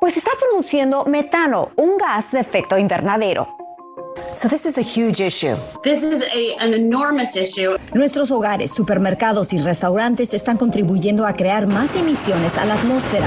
pues 0.00 0.16
está 0.16 0.30
produciendo 0.38 1.04
metano, 1.04 1.70
un 1.76 1.96
gas 1.96 2.30
de 2.32 2.40
efecto 2.40 2.78
invernadero. 2.78 3.65
So 4.36 4.50
this 4.50 4.66
is 4.66 4.76
a 4.76 4.82
huge 4.82 5.22
issue. 5.22 5.56
This 5.82 6.02
is 6.02 6.22
a, 6.22 6.56
an 6.60 6.74
enormous 6.74 7.36
issue. 7.36 7.74
Nuestros 7.94 8.30
hogares, 8.30 8.70
supermercados 8.70 9.54
y 9.54 9.58
restaurantes 9.58 10.34
están 10.34 10.58
contribuyendo 10.58 11.26
a 11.26 11.32
crear 11.32 11.66
más 11.66 11.96
emisiones 11.96 12.54
a 12.58 12.66
la 12.66 12.74
atmósfera. 12.74 13.26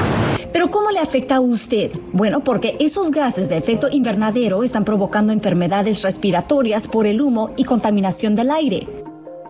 Pero 0.53 0.69
¿cómo 0.69 0.91
le 0.91 0.99
afecta 0.99 1.37
a 1.37 1.39
usted? 1.39 1.91
Bueno, 2.13 2.41
porque 2.41 2.77
esos 2.79 3.09
gases 3.09 3.49
de 3.49 3.57
efecto 3.57 3.87
invernadero 3.91 4.63
están 4.63 4.85
provocando 4.85 5.33
enfermedades 5.33 6.03
respiratorias 6.03 6.87
por 6.87 7.07
el 7.07 7.21
humo 7.21 7.55
y 7.57 7.63
contaminación 7.63 8.35
del 8.35 8.51
aire. 8.51 8.87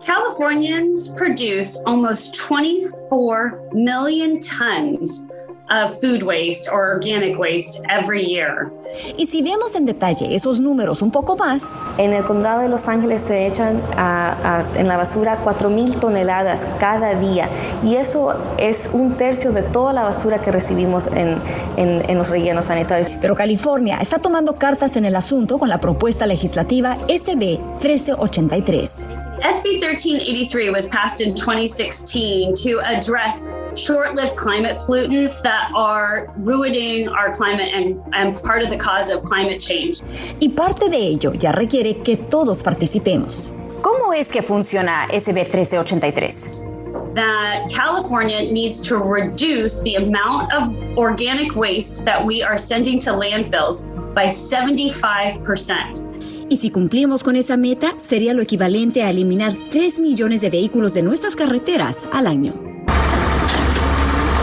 Californians 0.06 1.10
produce 1.10 1.76
almost 1.84 2.34
24 2.48 3.68
million 3.74 4.38
tons 4.40 5.26
of 5.70 5.98
food 6.00 6.22
waste 6.22 6.68
or 6.70 6.92
organic 6.92 7.38
waste 7.38 7.80
every 7.88 8.24
year. 8.24 8.70
Y 9.16 9.26
si 9.26 9.40
vemos 9.42 9.74
en 9.76 9.86
detalle 9.86 10.34
esos 10.34 10.58
números 10.58 11.00
un 11.00 11.10
poco 11.10 11.36
más, 11.36 11.62
en 11.96 12.12
el 12.12 12.24
condado 12.24 12.62
de 12.62 12.68
Los 12.68 12.88
Ángeles 12.88 13.20
se 13.20 13.46
echan 13.46 13.80
a, 13.96 14.64
a, 14.64 14.78
en 14.78 14.88
la 14.88 14.96
basura 14.96 15.38
4.000 15.44 16.00
toneladas 16.00 16.66
cada 16.78 17.14
día 17.14 17.48
y 17.84 17.94
eso 17.94 18.34
es 18.58 18.90
un 18.92 19.14
tercio 19.14 19.52
de 19.52 19.62
toda 19.62 19.92
la 19.92 20.02
basura 20.02 20.40
que 20.40 20.50
recibimos 20.50 21.06
en, 21.08 21.36
en, 21.76 22.08
en 22.08 22.18
los 22.18 22.30
rellenos 22.30 22.66
sanitarios. 22.66 23.10
Pero 23.20 23.34
California 23.34 23.98
está 24.00 24.18
tomando 24.18 24.54
cartas 24.54 24.96
en 24.96 25.04
el 25.04 25.14
asunto 25.14 25.58
con 25.58 25.68
la 25.68 25.80
propuesta 25.80 26.26
legislativa 26.26 26.96
SB 27.08 27.58
1383. 27.80 29.19
SB 29.40 29.80
1383 29.80 30.68
was 30.68 30.86
passed 30.86 31.22
in 31.22 31.34
2016 31.34 32.54
to 32.56 32.78
address 32.80 33.46
short 33.74 34.14
lived 34.14 34.36
climate 34.36 34.78
pollutants 34.78 35.40
that 35.42 35.70
are 35.74 36.30
ruining 36.36 37.08
our 37.08 37.32
climate 37.32 37.72
and, 37.72 37.98
and 38.12 38.36
part 38.42 38.62
of 38.62 38.68
the 38.68 38.76
cause 38.76 39.08
of 39.08 39.24
climate 39.24 39.58
change. 39.58 40.02
Y 40.42 40.48
parte 40.48 40.90
de 40.90 40.98
ello 40.98 41.32
ya 41.32 41.52
requiere 41.52 42.02
que 42.02 42.18
todos 42.18 42.62
participemos. 42.62 43.52
¿Cómo 43.80 44.12
es 44.12 44.30
que 44.30 44.42
funciona 44.42 45.06
SB 45.10 45.44
1383? 45.44 46.80
that 47.14 47.68
California 47.68 48.52
needs 48.52 48.80
to 48.80 48.96
reduce 48.96 49.80
the 49.80 49.96
amount 49.96 50.52
of 50.52 50.72
organic 50.96 51.56
waste 51.56 52.04
that 52.04 52.24
we 52.24 52.40
are 52.40 52.56
sending 52.56 53.00
to 53.00 53.10
landfills 53.10 53.92
by 54.14 54.26
75%. 54.26 56.09
Y 56.50 56.56
si 56.56 56.72
cumplimos 56.72 57.22
con 57.22 57.36
esa 57.36 57.56
meta, 57.56 57.94
sería 57.98 58.34
lo 58.34 58.42
equivalente 58.42 59.04
a 59.04 59.10
eliminar 59.10 59.56
3 59.70 60.00
millones 60.00 60.40
de 60.40 60.50
vehículos 60.50 60.92
de 60.92 61.00
nuestras 61.00 61.36
carreteras 61.36 62.08
al 62.12 62.26
año. 62.26 62.54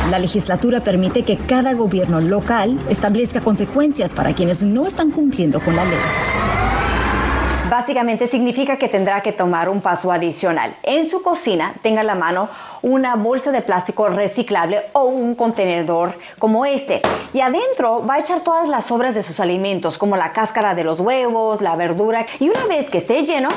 La 0.10 0.18
legislatura 0.18 0.86
permite 0.86 1.24
que 1.24 1.36
cada 1.36 1.74
gobierno 1.74 2.22
local 2.22 2.80
establezca 2.90 3.42
consecuencias 3.42 4.14
para 4.14 4.34
quienes 4.34 4.64
no 4.64 4.88
están 4.88 5.12
cumpliendo 5.12 5.60
con 5.60 5.76
la 5.76 5.84
ley. 5.84 6.47
Básicamente 7.80 8.26
significa 8.26 8.78
que 8.78 8.90
tendrá 8.90 9.22
que 9.22 9.32
tomar 9.32 9.70
un 9.70 9.82
paso 9.82 10.12
adicional. 10.12 10.74
En 10.82 11.08
su 11.08 11.22
cocina 11.22 11.76
tenga 11.84 12.02
a 12.02 12.04
la 12.04 12.16
mano 12.16 12.50
una 12.82 13.16
bolsa 13.16 13.52
de 13.52 13.62
plástico 13.62 14.10
reciclable 14.10 14.82
o 14.94 15.04
un 15.04 15.36
contenedor 15.36 16.16
como 16.40 16.66
este. 16.66 17.04
Y 17.36 17.40
adentro 17.40 18.04
va 18.04 18.16
a 18.16 18.20
echar 18.20 18.40
todas 18.40 18.68
las 18.68 18.86
sobras 18.86 19.14
de 19.14 19.22
sus 19.22 19.40
alimentos, 19.40 20.00
como 20.00 20.18
la 20.18 20.32
cáscara 20.32 20.74
de 20.74 20.84
los 20.84 21.00
huevos, 21.00 21.62
la 21.62 21.76
verdura. 21.76 22.26
Y 22.40 22.50
una 22.50 22.66
vez 22.66 22.90
que 22.90 22.98
esté 22.98 23.22
lleno, 23.22 23.50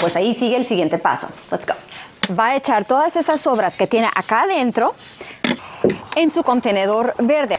pues 0.00 0.14
ahí 0.14 0.34
sigue 0.34 0.54
el 0.54 0.66
siguiente 0.66 0.98
paso. 0.98 1.26
Let's 1.50 1.66
go. 1.66 1.74
Va 2.38 2.50
a 2.50 2.56
echar 2.56 2.84
todas 2.84 3.16
esas 3.16 3.40
sobras 3.40 3.76
que 3.76 3.88
tiene 3.88 4.06
acá 4.14 4.42
adentro 4.42 4.94
en 6.14 6.30
su 6.30 6.44
contenedor 6.44 7.12
verde. 7.18 7.58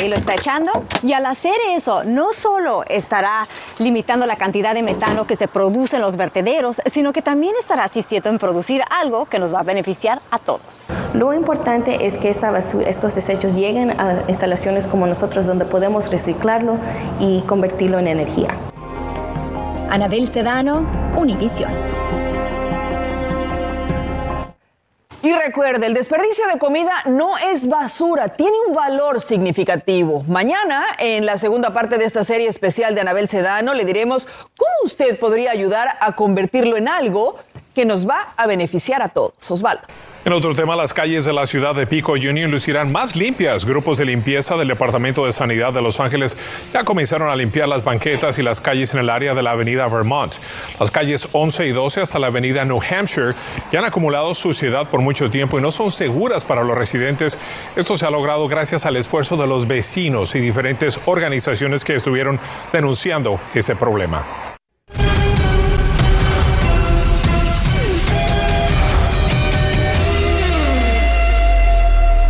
Ahí 0.00 0.08
lo 0.08 0.16
está 0.16 0.32
echando. 0.32 0.72
Y 1.02 1.12
al 1.12 1.26
hacer 1.26 1.52
eso, 1.68 2.04
no 2.04 2.32
solo 2.32 2.84
estará 2.88 3.46
limitando 3.78 4.24
la 4.24 4.36
cantidad 4.36 4.72
de 4.72 4.82
metano 4.82 5.26
que 5.26 5.36
se 5.36 5.46
produce 5.46 5.96
en 5.96 6.02
los 6.02 6.16
vertederos, 6.16 6.80
sino 6.86 7.12
que 7.12 7.20
también 7.20 7.54
estará 7.60 7.84
asistiendo 7.84 8.30
en 8.30 8.38
producir 8.38 8.80
algo 8.88 9.26
que 9.26 9.38
nos 9.38 9.52
va 9.52 9.60
a 9.60 9.62
beneficiar 9.62 10.22
a 10.30 10.38
todos. 10.38 10.88
Lo 11.12 11.34
importante 11.34 12.06
es 12.06 12.16
que 12.16 12.30
esta 12.30 12.50
basura, 12.50 12.88
estos 12.88 13.14
desechos 13.14 13.54
lleguen 13.54 13.90
a 14.00 14.24
instalaciones 14.26 14.86
como 14.86 15.06
nosotros 15.06 15.44
donde 15.44 15.66
podemos 15.66 16.10
reciclarlo 16.10 16.78
y 17.18 17.42
convertirlo 17.42 17.98
en 17.98 18.06
energía. 18.06 18.48
Anabel 19.90 20.28
Sedano, 20.28 20.86
Univision. 21.14 21.99
Y 25.22 25.34
recuerde, 25.34 25.86
el 25.86 25.92
desperdicio 25.92 26.46
de 26.46 26.58
comida 26.58 26.92
no 27.04 27.36
es 27.36 27.68
basura, 27.68 28.30
tiene 28.30 28.56
un 28.66 28.74
valor 28.74 29.20
significativo. 29.20 30.24
Mañana, 30.26 30.82
en 30.98 31.26
la 31.26 31.36
segunda 31.36 31.74
parte 31.74 31.98
de 31.98 32.06
esta 32.06 32.24
serie 32.24 32.48
especial 32.48 32.94
de 32.94 33.02
Anabel 33.02 33.28
Sedano, 33.28 33.74
le 33.74 33.84
diremos 33.84 34.26
cómo 34.56 34.70
usted 34.82 35.18
podría 35.18 35.50
ayudar 35.50 35.98
a 36.00 36.16
convertirlo 36.16 36.78
en 36.78 36.88
algo 36.88 37.38
que 37.74 37.84
nos 37.84 38.08
va 38.08 38.32
a 38.38 38.46
beneficiar 38.46 39.02
a 39.02 39.10
todos. 39.10 39.50
Osvaldo. 39.50 39.82
En 40.22 40.34
otro 40.34 40.54
tema, 40.54 40.76
las 40.76 40.92
calles 40.92 41.24
de 41.24 41.32
la 41.32 41.46
ciudad 41.46 41.74
de 41.74 41.86
Pico 41.86 42.12
Union 42.12 42.50
lucirán 42.50 42.92
más 42.92 43.16
limpias. 43.16 43.64
Grupos 43.64 43.96
de 43.96 44.04
limpieza 44.04 44.54
del 44.54 44.68
Departamento 44.68 45.24
de 45.24 45.32
Sanidad 45.32 45.72
de 45.72 45.80
Los 45.80 45.98
Ángeles 45.98 46.36
ya 46.74 46.84
comenzaron 46.84 47.30
a 47.30 47.36
limpiar 47.36 47.68
las 47.68 47.84
banquetas 47.84 48.38
y 48.38 48.42
las 48.42 48.60
calles 48.60 48.92
en 48.92 49.00
el 49.00 49.08
área 49.08 49.32
de 49.32 49.42
la 49.42 49.52
avenida 49.52 49.88
Vermont. 49.88 50.34
Las 50.78 50.90
calles 50.90 51.26
11 51.32 51.68
y 51.68 51.72
12 51.72 52.02
hasta 52.02 52.18
la 52.18 52.26
avenida 52.26 52.66
New 52.66 52.82
Hampshire 52.82 53.32
ya 53.72 53.78
han 53.78 53.86
acumulado 53.86 54.34
suciedad 54.34 54.90
por 54.90 55.00
mucho 55.00 55.30
tiempo 55.30 55.58
y 55.58 55.62
no 55.62 55.70
son 55.70 55.90
seguras 55.90 56.44
para 56.44 56.64
los 56.64 56.76
residentes. 56.76 57.38
Esto 57.74 57.96
se 57.96 58.04
ha 58.04 58.10
logrado 58.10 58.46
gracias 58.46 58.84
al 58.84 58.96
esfuerzo 58.96 59.38
de 59.38 59.46
los 59.46 59.66
vecinos 59.66 60.34
y 60.34 60.40
diferentes 60.40 61.00
organizaciones 61.06 61.82
que 61.82 61.94
estuvieron 61.94 62.38
denunciando 62.74 63.40
este 63.54 63.74
problema. 63.74 64.49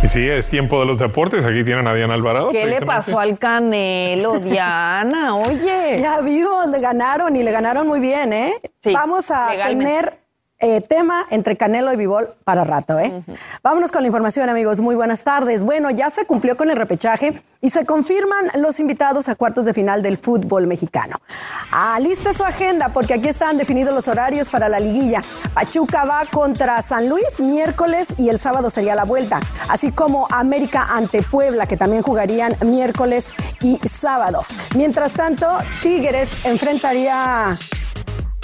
Y 0.03 0.07
sí, 0.09 0.27
es 0.27 0.49
tiempo 0.49 0.79
de 0.79 0.87
los 0.87 0.97
deportes. 0.97 1.45
Aquí 1.45 1.63
tienen 1.63 1.87
a 1.87 1.93
Diana 1.93 2.15
Alvarado. 2.15 2.49
¿Qué 2.49 2.65
le 2.65 2.81
pasó 2.81 3.19
al 3.19 3.37
Canelo, 3.37 4.39
Diana? 4.39 5.35
Oye. 5.35 5.99
Ya 5.99 6.21
vimos, 6.21 6.67
le 6.69 6.79
ganaron 6.79 7.35
y 7.35 7.43
le 7.43 7.51
ganaron 7.51 7.87
muy 7.87 7.99
bien, 7.99 8.33
¿eh? 8.33 8.53
Sí, 8.81 8.93
Vamos 8.93 9.29
a 9.29 9.51
legalmente. 9.51 9.85
tener 9.85 10.20
eh, 10.61 10.81
tema 10.81 11.25
entre 11.29 11.57
Canelo 11.57 11.91
y 11.91 11.95
Bivol 11.97 12.29
para 12.43 12.63
rato, 12.63 12.99
¿eh? 12.99 13.23
Vámonos 13.63 13.91
con 13.91 14.01
la 14.01 14.07
información, 14.07 14.49
amigos. 14.49 14.79
Muy 14.81 14.95
buenas 14.95 15.23
tardes. 15.23 15.63
Bueno, 15.63 15.89
ya 15.89 16.09
se 16.09 16.25
cumplió 16.25 16.55
con 16.55 16.69
el 16.69 16.77
repechaje 16.77 17.41
y 17.61 17.69
se 17.69 17.85
confirman 17.85 18.47
los 18.55 18.79
invitados 18.79 19.29
a 19.29 19.35
cuartos 19.35 19.65
de 19.65 19.73
final 19.73 20.01
del 20.01 20.17
fútbol 20.17 20.67
mexicano. 20.67 21.17
Alista 21.71 22.33
su 22.33 22.43
agenda 22.43 22.89
porque 22.89 23.13
aquí 23.15 23.27
están 23.27 23.57
definidos 23.57 23.93
los 23.93 24.07
horarios 24.07 24.49
para 24.49 24.69
la 24.69 24.79
liguilla. 24.79 25.21
Pachuca 25.53 26.05
va 26.05 26.23
contra 26.31 26.81
San 26.81 27.09
Luis 27.09 27.39
miércoles 27.39 28.15
y 28.17 28.29
el 28.29 28.39
sábado 28.39 28.69
sería 28.69 28.95
la 28.95 29.03
vuelta, 29.03 29.39
así 29.69 29.91
como 29.91 30.27
América 30.31 30.87
ante 30.89 31.23
Puebla, 31.23 31.67
que 31.67 31.77
también 31.77 32.01
jugarían 32.01 32.55
miércoles 32.65 33.31
y 33.61 33.77
sábado. 33.77 34.43
Mientras 34.75 35.13
tanto, 35.13 35.47
Tigres 35.81 36.45
enfrentaría 36.45 37.57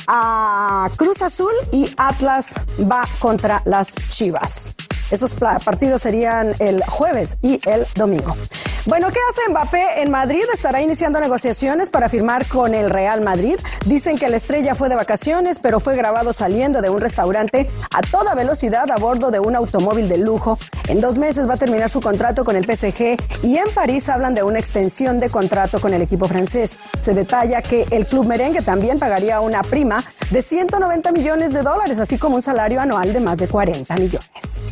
a 0.07 0.89
Cruz 0.95 1.21
Azul 1.21 1.53
y 1.71 1.89
Atlas 1.97 2.53
va 2.79 3.03
contra 3.19 3.61
las 3.65 3.93
Chivas. 4.09 4.73
Esos 5.11 5.35
partidos 5.35 6.01
serían 6.01 6.53
el 6.59 6.83
jueves 6.83 7.37
y 7.41 7.59
el 7.65 7.85
domingo. 7.95 8.35
Bueno, 8.87 9.09
¿qué 9.11 9.19
hace 9.29 9.49
Mbappé 9.49 10.01
en 10.01 10.11
Madrid? 10.11 10.43
Estará 10.53 10.81
iniciando 10.81 11.19
negociaciones 11.19 11.89
para 11.89 12.07
firmar 12.07 12.47
con 12.47 12.73
el 12.73 12.89
Real 12.89 13.19
Madrid. 13.19 13.59
Dicen 13.85 14.17
que 14.17 14.29
la 14.29 14.37
estrella 14.37 14.75
fue 14.75 14.87
de 14.87 14.95
vacaciones, 14.95 15.59
pero 15.59 15.81
fue 15.81 15.97
grabado 15.97 16.31
saliendo 16.31 16.81
de 16.81 16.89
un 16.89 17.01
restaurante 17.01 17.69
a 17.93 18.01
toda 18.01 18.33
velocidad 18.33 18.89
a 18.89 18.95
bordo 18.95 19.29
de 19.29 19.41
un 19.41 19.57
automóvil 19.57 20.07
de 20.07 20.17
lujo. 20.17 20.57
En 20.87 21.01
dos 21.01 21.17
meses 21.17 21.49
va 21.49 21.55
a 21.55 21.57
terminar 21.57 21.89
su 21.89 21.99
contrato 21.99 22.45
con 22.45 22.55
el 22.55 22.63
PSG 22.63 23.17
y 23.43 23.57
en 23.57 23.69
París 23.75 24.07
hablan 24.07 24.33
de 24.33 24.43
una 24.43 24.59
extensión 24.59 25.19
de 25.19 25.29
contrato 25.29 25.81
con 25.81 25.93
el 25.93 26.01
equipo 26.01 26.29
francés. 26.29 26.77
Se 27.01 27.13
detalla 27.13 27.61
que 27.61 27.85
el 27.91 28.05
club 28.05 28.25
merengue 28.25 28.61
también 28.61 28.99
pagaría 28.99 29.41
una 29.41 29.63
prima 29.63 30.01
de 30.31 30.41
190 30.41 31.11
millones 31.11 31.51
de 31.51 31.61
dólares, 31.61 31.99
así 31.99 32.17
como 32.17 32.35
un 32.35 32.41
salario 32.41 32.79
anual 32.79 33.11
de 33.11 33.19
más 33.19 33.37
de 33.37 33.49
40 33.49 33.95
millones. 33.97 34.63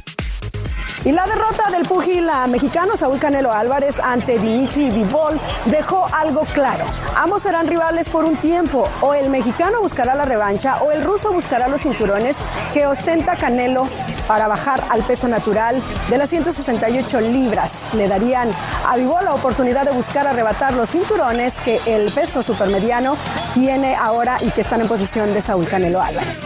Y 1.05 1.11
la 1.11 1.27
derrota 1.27 1.69
del 1.69 1.83
pugil 1.83 2.27
mexicano 2.49 2.97
Saúl 2.97 3.19
Canelo 3.19 3.53
Álvarez 3.53 3.99
ante 3.99 4.39
Dimitri 4.39 4.89
Vivol 4.89 5.39
dejó 5.65 6.07
algo 6.11 6.45
claro. 6.45 6.83
Ambos 7.15 7.43
serán 7.43 7.67
rivales 7.67 8.09
por 8.09 8.25
un 8.25 8.35
tiempo. 8.37 8.89
O 9.01 9.13
el 9.13 9.29
mexicano 9.29 9.81
buscará 9.81 10.15
la 10.15 10.25
revancha 10.25 10.81
o 10.81 10.91
el 10.91 11.03
ruso 11.03 11.31
buscará 11.31 11.67
los 11.67 11.81
cinturones 11.81 12.39
que 12.73 12.87
ostenta 12.87 13.35
Canelo 13.35 13.87
para 14.27 14.47
bajar 14.47 14.83
al 14.89 15.03
peso 15.03 15.27
natural 15.27 15.79
de 16.09 16.17
las 16.17 16.31
168 16.31 17.21
libras. 17.21 17.93
Le 17.93 18.07
darían 18.07 18.49
a 18.87 18.97
Vivol 18.97 19.25
la 19.25 19.35
oportunidad 19.35 19.85
de 19.85 19.91
buscar 19.91 20.25
arrebatar 20.25 20.73
los 20.73 20.89
cinturones 20.89 21.61
que 21.61 21.79
el 21.85 22.11
peso 22.13 22.41
supermediano 22.41 23.15
tiene 23.53 23.95
ahora 23.95 24.37
y 24.41 24.49
que 24.49 24.61
están 24.61 24.81
en 24.81 24.87
posición 24.87 25.35
de 25.35 25.41
Saúl 25.43 25.67
Canelo 25.67 26.01
Álvarez. 26.01 26.45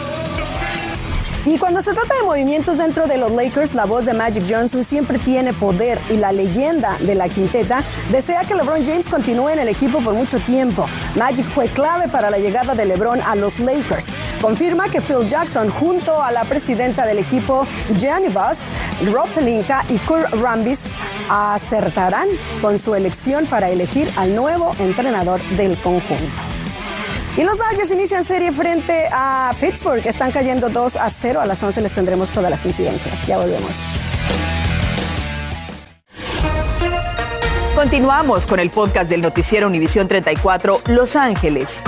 Y 1.45 1.57
cuando 1.57 1.81
se 1.81 1.93
trata 1.93 2.15
de 2.15 2.23
movimientos 2.23 2.77
dentro 2.77 3.07
de 3.07 3.17
los 3.17 3.31
Lakers, 3.31 3.73
la 3.73 3.85
voz 3.85 4.05
de 4.05 4.13
Magic 4.13 4.43
Johnson 4.49 4.83
siempre 4.83 5.17
tiene 5.19 5.53
poder 5.53 5.97
y 6.09 6.17
la 6.17 6.33
leyenda 6.33 6.97
de 6.99 7.15
la 7.15 7.29
quinteta 7.29 7.83
desea 8.11 8.41
que 8.41 8.55
LeBron 8.55 8.85
James 8.85 9.07
continúe 9.07 9.49
en 9.49 9.59
el 9.59 9.69
equipo 9.69 9.99
por 10.01 10.13
mucho 10.13 10.39
tiempo. 10.39 10.85
Magic 11.15 11.47
fue 11.47 11.67
clave 11.69 12.09
para 12.09 12.29
la 12.29 12.39
llegada 12.39 12.75
de 12.75 12.85
LeBron 12.85 13.21
a 13.21 13.35
los 13.35 13.59
Lakers. 13.59 14.07
Confirma 14.41 14.89
que 14.89 14.99
Phil 14.99 15.29
Jackson 15.29 15.69
junto 15.69 16.21
a 16.21 16.31
la 16.31 16.43
presidenta 16.43 17.05
del 17.05 17.19
equipo, 17.19 17.65
Gianni 17.93 18.27
Buss, 18.27 18.63
Rob 19.11 19.29
Pelinka 19.29 19.85
y 19.87 19.97
Kurt 19.99 20.33
Rambis 20.33 20.83
acertarán 21.29 22.27
con 22.61 22.77
su 22.77 22.95
elección 22.95 23.45
para 23.45 23.69
elegir 23.69 24.11
al 24.17 24.35
nuevo 24.35 24.75
entrenador 24.79 25.41
del 25.55 25.77
conjunto. 25.77 26.48
Y 27.39 27.43
los 27.45 27.57
Dodgers 27.57 27.89
inician 27.91 28.25
serie 28.25 28.51
frente 28.51 29.07
a 29.09 29.53
Pittsburgh. 29.61 30.05
Están 30.05 30.29
cayendo 30.29 30.67
2 30.67 30.97
a 30.97 31.09
0. 31.09 31.39
A 31.39 31.45
las 31.45 31.63
11 31.63 31.79
les 31.79 31.93
tendremos 31.93 32.31
todas 32.31 32.51
las 32.51 32.65
incidencias. 32.65 33.25
Ya 33.25 33.37
volvemos. 33.37 33.81
Continuamos 37.73 38.45
con 38.45 38.59
el 38.59 38.69
podcast 38.69 39.09
del 39.09 39.21
noticiero 39.21 39.67
Univisión 39.67 40.09
34 40.09 40.81
Los 40.87 41.15
Ángeles. 41.15 41.81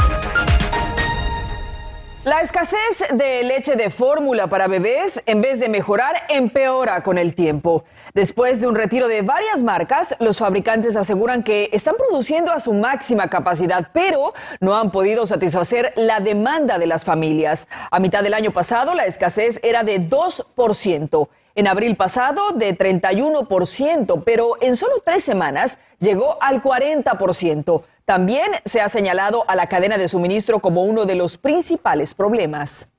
La 2.24 2.40
escasez 2.40 3.04
de 3.14 3.44
leche 3.44 3.76
de 3.76 3.90
fórmula 3.90 4.48
para 4.48 4.68
bebés, 4.68 5.22
en 5.26 5.42
vez 5.42 5.60
de 5.60 5.68
mejorar, 5.68 6.16
empeora 6.30 7.04
con 7.04 7.18
el 7.18 7.36
tiempo. 7.36 7.84
Después 8.14 8.60
de 8.60 8.68
un 8.68 8.76
retiro 8.76 9.08
de 9.08 9.22
varias 9.22 9.64
marcas, 9.64 10.16
los 10.20 10.38
fabricantes 10.38 10.98
aseguran 10.98 11.44
que 11.44 11.70
están 11.72 11.96
produciendo 11.96 12.52
a 12.52 12.60
su 12.60 12.74
máxima 12.74 13.30
capacidad, 13.30 13.88
pero 13.94 14.34
no 14.60 14.76
han 14.76 14.92
podido 14.92 15.26
satisfacer 15.26 15.94
la 15.96 16.20
demanda 16.20 16.78
de 16.78 16.88
las 16.88 17.06
familias. 17.06 17.70
A 17.90 18.00
mitad 18.00 18.22
del 18.22 18.34
año 18.34 18.52
pasado, 18.52 18.96
la 18.96 19.06
escasez 19.06 19.62
era 19.64 19.86
de 19.86 20.02
2%. 20.02 21.30
En 21.56 21.68
abril 21.68 21.96
pasado, 21.96 22.52
de 22.54 22.78
31%, 22.78 24.24
pero 24.26 24.58
en 24.60 24.76
solo 24.76 25.02
tres 25.06 25.24
semanas 25.24 25.78
llegó 26.00 26.38
al 26.42 26.62
40%. 26.62 27.84
También 28.04 28.52
se 28.66 28.82
ha 28.82 28.90
señalado 28.90 29.46
a 29.48 29.56
la 29.56 29.68
cadena 29.68 29.98
de 29.98 30.10
suministro 30.10 30.60
como 30.60 30.84
uno 30.84 31.06
de 31.06 31.16
los 31.16 31.38
principales 31.38 32.14
problemas. 32.14 32.90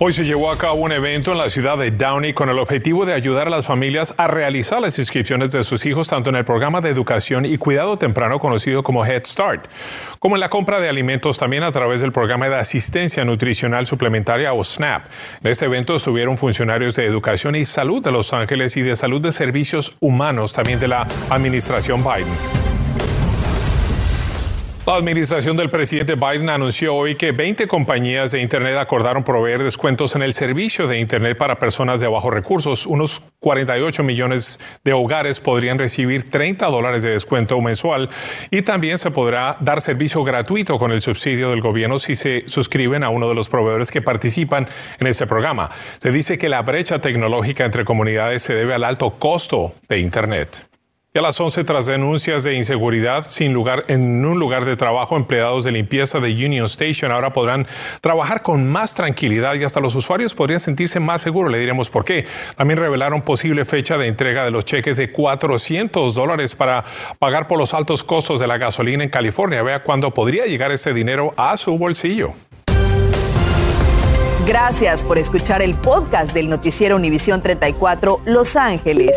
Hoy 0.00 0.12
se 0.12 0.24
llevó 0.24 0.52
a 0.52 0.56
cabo 0.56 0.76
un 0.76 0.92
evento 0.92 1.32
en 1.32 1.38
la 1.38 1.50
ciudad 1.50 1.76
de 1.76 1.90
Downey 1.90 2.32
con 2.32 2.48
el 2.48 2.60
objetivo 2.60 3.04
de 3.04 3.14
ayudar 3.14 3.48
a 3.48 3.50
las 3.50 3.66
familias 3.66 4.14
a 4.16 4.28
realizar 4.28 4.80
las 4.80 4.96
inscripciones 4.96 5.50
de 5.50 5.64
sus 5.64 5.84
hijos 5.86 6.06
tanto 6.06 6.30
en 6.30 6.36
el 6.36 6.44
programa 6.44 6.80
de 6.80 6.88
educación 6.88 7.44
y 7.44 7.58
cuidado 7.58 7.98
temprano 7.98 8.38
conocido 8.38 8.84
como 8.84 9.04
Head 9.04 9.24
Start, 9.26 9.66
como 10.20 10.36
en 10.36 10.40
la 10.40 10.50
compra 10.50 10.78
de 10.78 10.88
alimentos 10.88 11.36
también 11.36 11.64
a 11.64 11.72
través 11.72 12.00
del 12.00 12.12
programa 12.12 12.48
de 12.48 12.54
asistencia 12.54 13.24
nutricional 13.24 13.88
suplementaria 13.88 14.52
o 14.52 14.62
SNAP. 14.62 15.06
En 15.42 15.50
este 15.50 15.64
evento 15.64 15.96
estuvieron 15.96 16.38
funcionarios 16.38 16.94
de 16.94 17.04
educación 17.04 17.56
y 17.56 17.64
salud 17.64 18.00
de 18.00 18.12
Los 18.12 18.32
Ángeles 18.32 18.76
y 18.76 18.82
de 18.82 18.94
salud 18.94 19.20
de 19.20 19.32
servicios 19.32 19.96
humanos 19.98 20.52
también 20.52 20.78
de 20.78 20.86
la 20.86 21.08
administración 21.28 22.04
Biden. 22.04 22.57
La 24.88 24.94
administración 24.94 25.58
del 25.58 25.68
presidente 25.68 26.14
Biden 26.14 26.48
anunció 26.48 26.94
hoy 26.94 27.14
que 27.16 27.30
20 27.32 27.68
compañías 27.68 28.32
de 28.32 28.40
Internet 28.40 28.78
acordaron 28.78 29.22
proveer 29.22 29.62
descuentos 29.62 30.16
en 30.16 30.22
el 30.22 30.32
servicio 30.32 30.86
de 30.86 30.98
Internet 30.98 31.36
para 31.36 31.58
personas 31.58 32.00
de 32.00 32.08
bajos 32.08 32.32
recursos. 32.32 32.86
Unos 32.86 33.22
48 33.40 34.02
millones 34.02 34.58
de 34.84 34.94
hogares 34.94 35.40
podrían 35.40 35.78
recibir 35.78 36.30
30 36.30 36.64
dólares 36.68 37.02
de 37.02 37.10
descuento 37.10 37.60
mensual 37.60 38.08
y 38.50 38.62
también 38.62 38.96
se 38.96 39.10
podrá 39.10 39.58
dar 39.60 39.82
servicio 39.82 40.24
gratuito 40.24 40.78
con 40.78 40.90
el 40.90 41.02
subsidio 41.02 41.50
del 41.50 41.60
gobierno 41.60 41.98
si 41.98 42.14
se 42.16 42.44
suscriben 42.46 43.04
a 43.04 43.10
uno 43.10 43.28
de 43.28 43.34
los 43.34 43.50
proveedores 43.50 43.90
que 43.90 44.00
participan 44.00 44.68
en 44.98 45.06
este 45.06 45.26
programa. 45.26 45.68
Se 45.98 46.10
dice 46.10 46.38
que 46.38 46.48
la 46.48 46.62
brecha 46.62 46.98
tecnológica 46.98 47.66
entre 47.66 47.84
comunidades 47.84 48.40
se 48.40 48.54
debe 48.54 48.72
al 48.72 48.84
alto 48.84 49.10
costo 49.10 49.74
de 49.86 49.98
Internet. 49.98 50.67
Y 51.18 51.20
a 51.20 51.22
las 51.22 51.40
11, 51.40 51.64
tras 51.64 51.86
denuncias 51.86 52.44
de 52.44 52.54
inseguridad 52.54 53.26
sin 53.26 53.52
lugar, 53.52 53.84
en 53.88 54.24
un 54.24 54.38
lugar 54.38 54.64
de 54.64 54.76
trabajo, 54.76 55.16
empleados 55.16 55.64
de 55.64 55.72
limpieza 55.72 56.20
de 56.20 56.30
Union 56.30 56.66
Station 56.66 57.10
ahora 57.10 57.32
podrán 57.32 57.66
trabajar 58.00 58.40
con 58.42 58.70
más 58.70 58.94
tranquilidad 58.94 59.56
y 59.56 59.64
hasta 59.64 59.80
los 59.80 59.96
usuarios 59.96 60.32
podrían 60.32 60.60
sentirse 60.60 61.00
más 61.00 61.20
seguros. 61.20 61.50
Le 61.50 61.58
diremos 61.58 61.90
por 61.90 62.04
qué. 62.04 62.24
También 62.54 62.78
revelaron 62.78 63.22
posible 63.22 63.64
fecha 63.64 63.98
de 63.98 64.06
entrega 64.06 64.44
de 64.44 64.52
los 64.52 64.64
cheques 64.64 64.96
de 64.96 65.10
400 65.10 66.14
dólares 66.14 66.54
para 66.54 66.84
pagar 67.18 67.48
por 67.48 67.58
los 67.58 67.74
altos 67.74 68.04
costos 68.04 68.38
de 68.38 68.46
la 68.46 68.56
gasolina 68.56 69.02
en 69.02 69.10
California. 69.10 69.60
Vea 69.64 69.82
cuándo 69.82 70.14
podría 70.14 70.46
llegar 70.46 70.70
ese 70.70 70.94
dinero 70.94 71.34
a 71.36 71.56
su 71.56 71.76
bolsillo. 71.76 72.34
Gracias 74.46 75.02
por 75.02 75.18
escuchar 75.18 75.62
el 75.62 75.74
podcast 75.74 76.32
del 76.32 76.48
noticiero 76.48 76.94
Univisión 76.94 77.42
34 77.42 78.20
Los 78.24 78.54
Ángeles. 78.54 79.16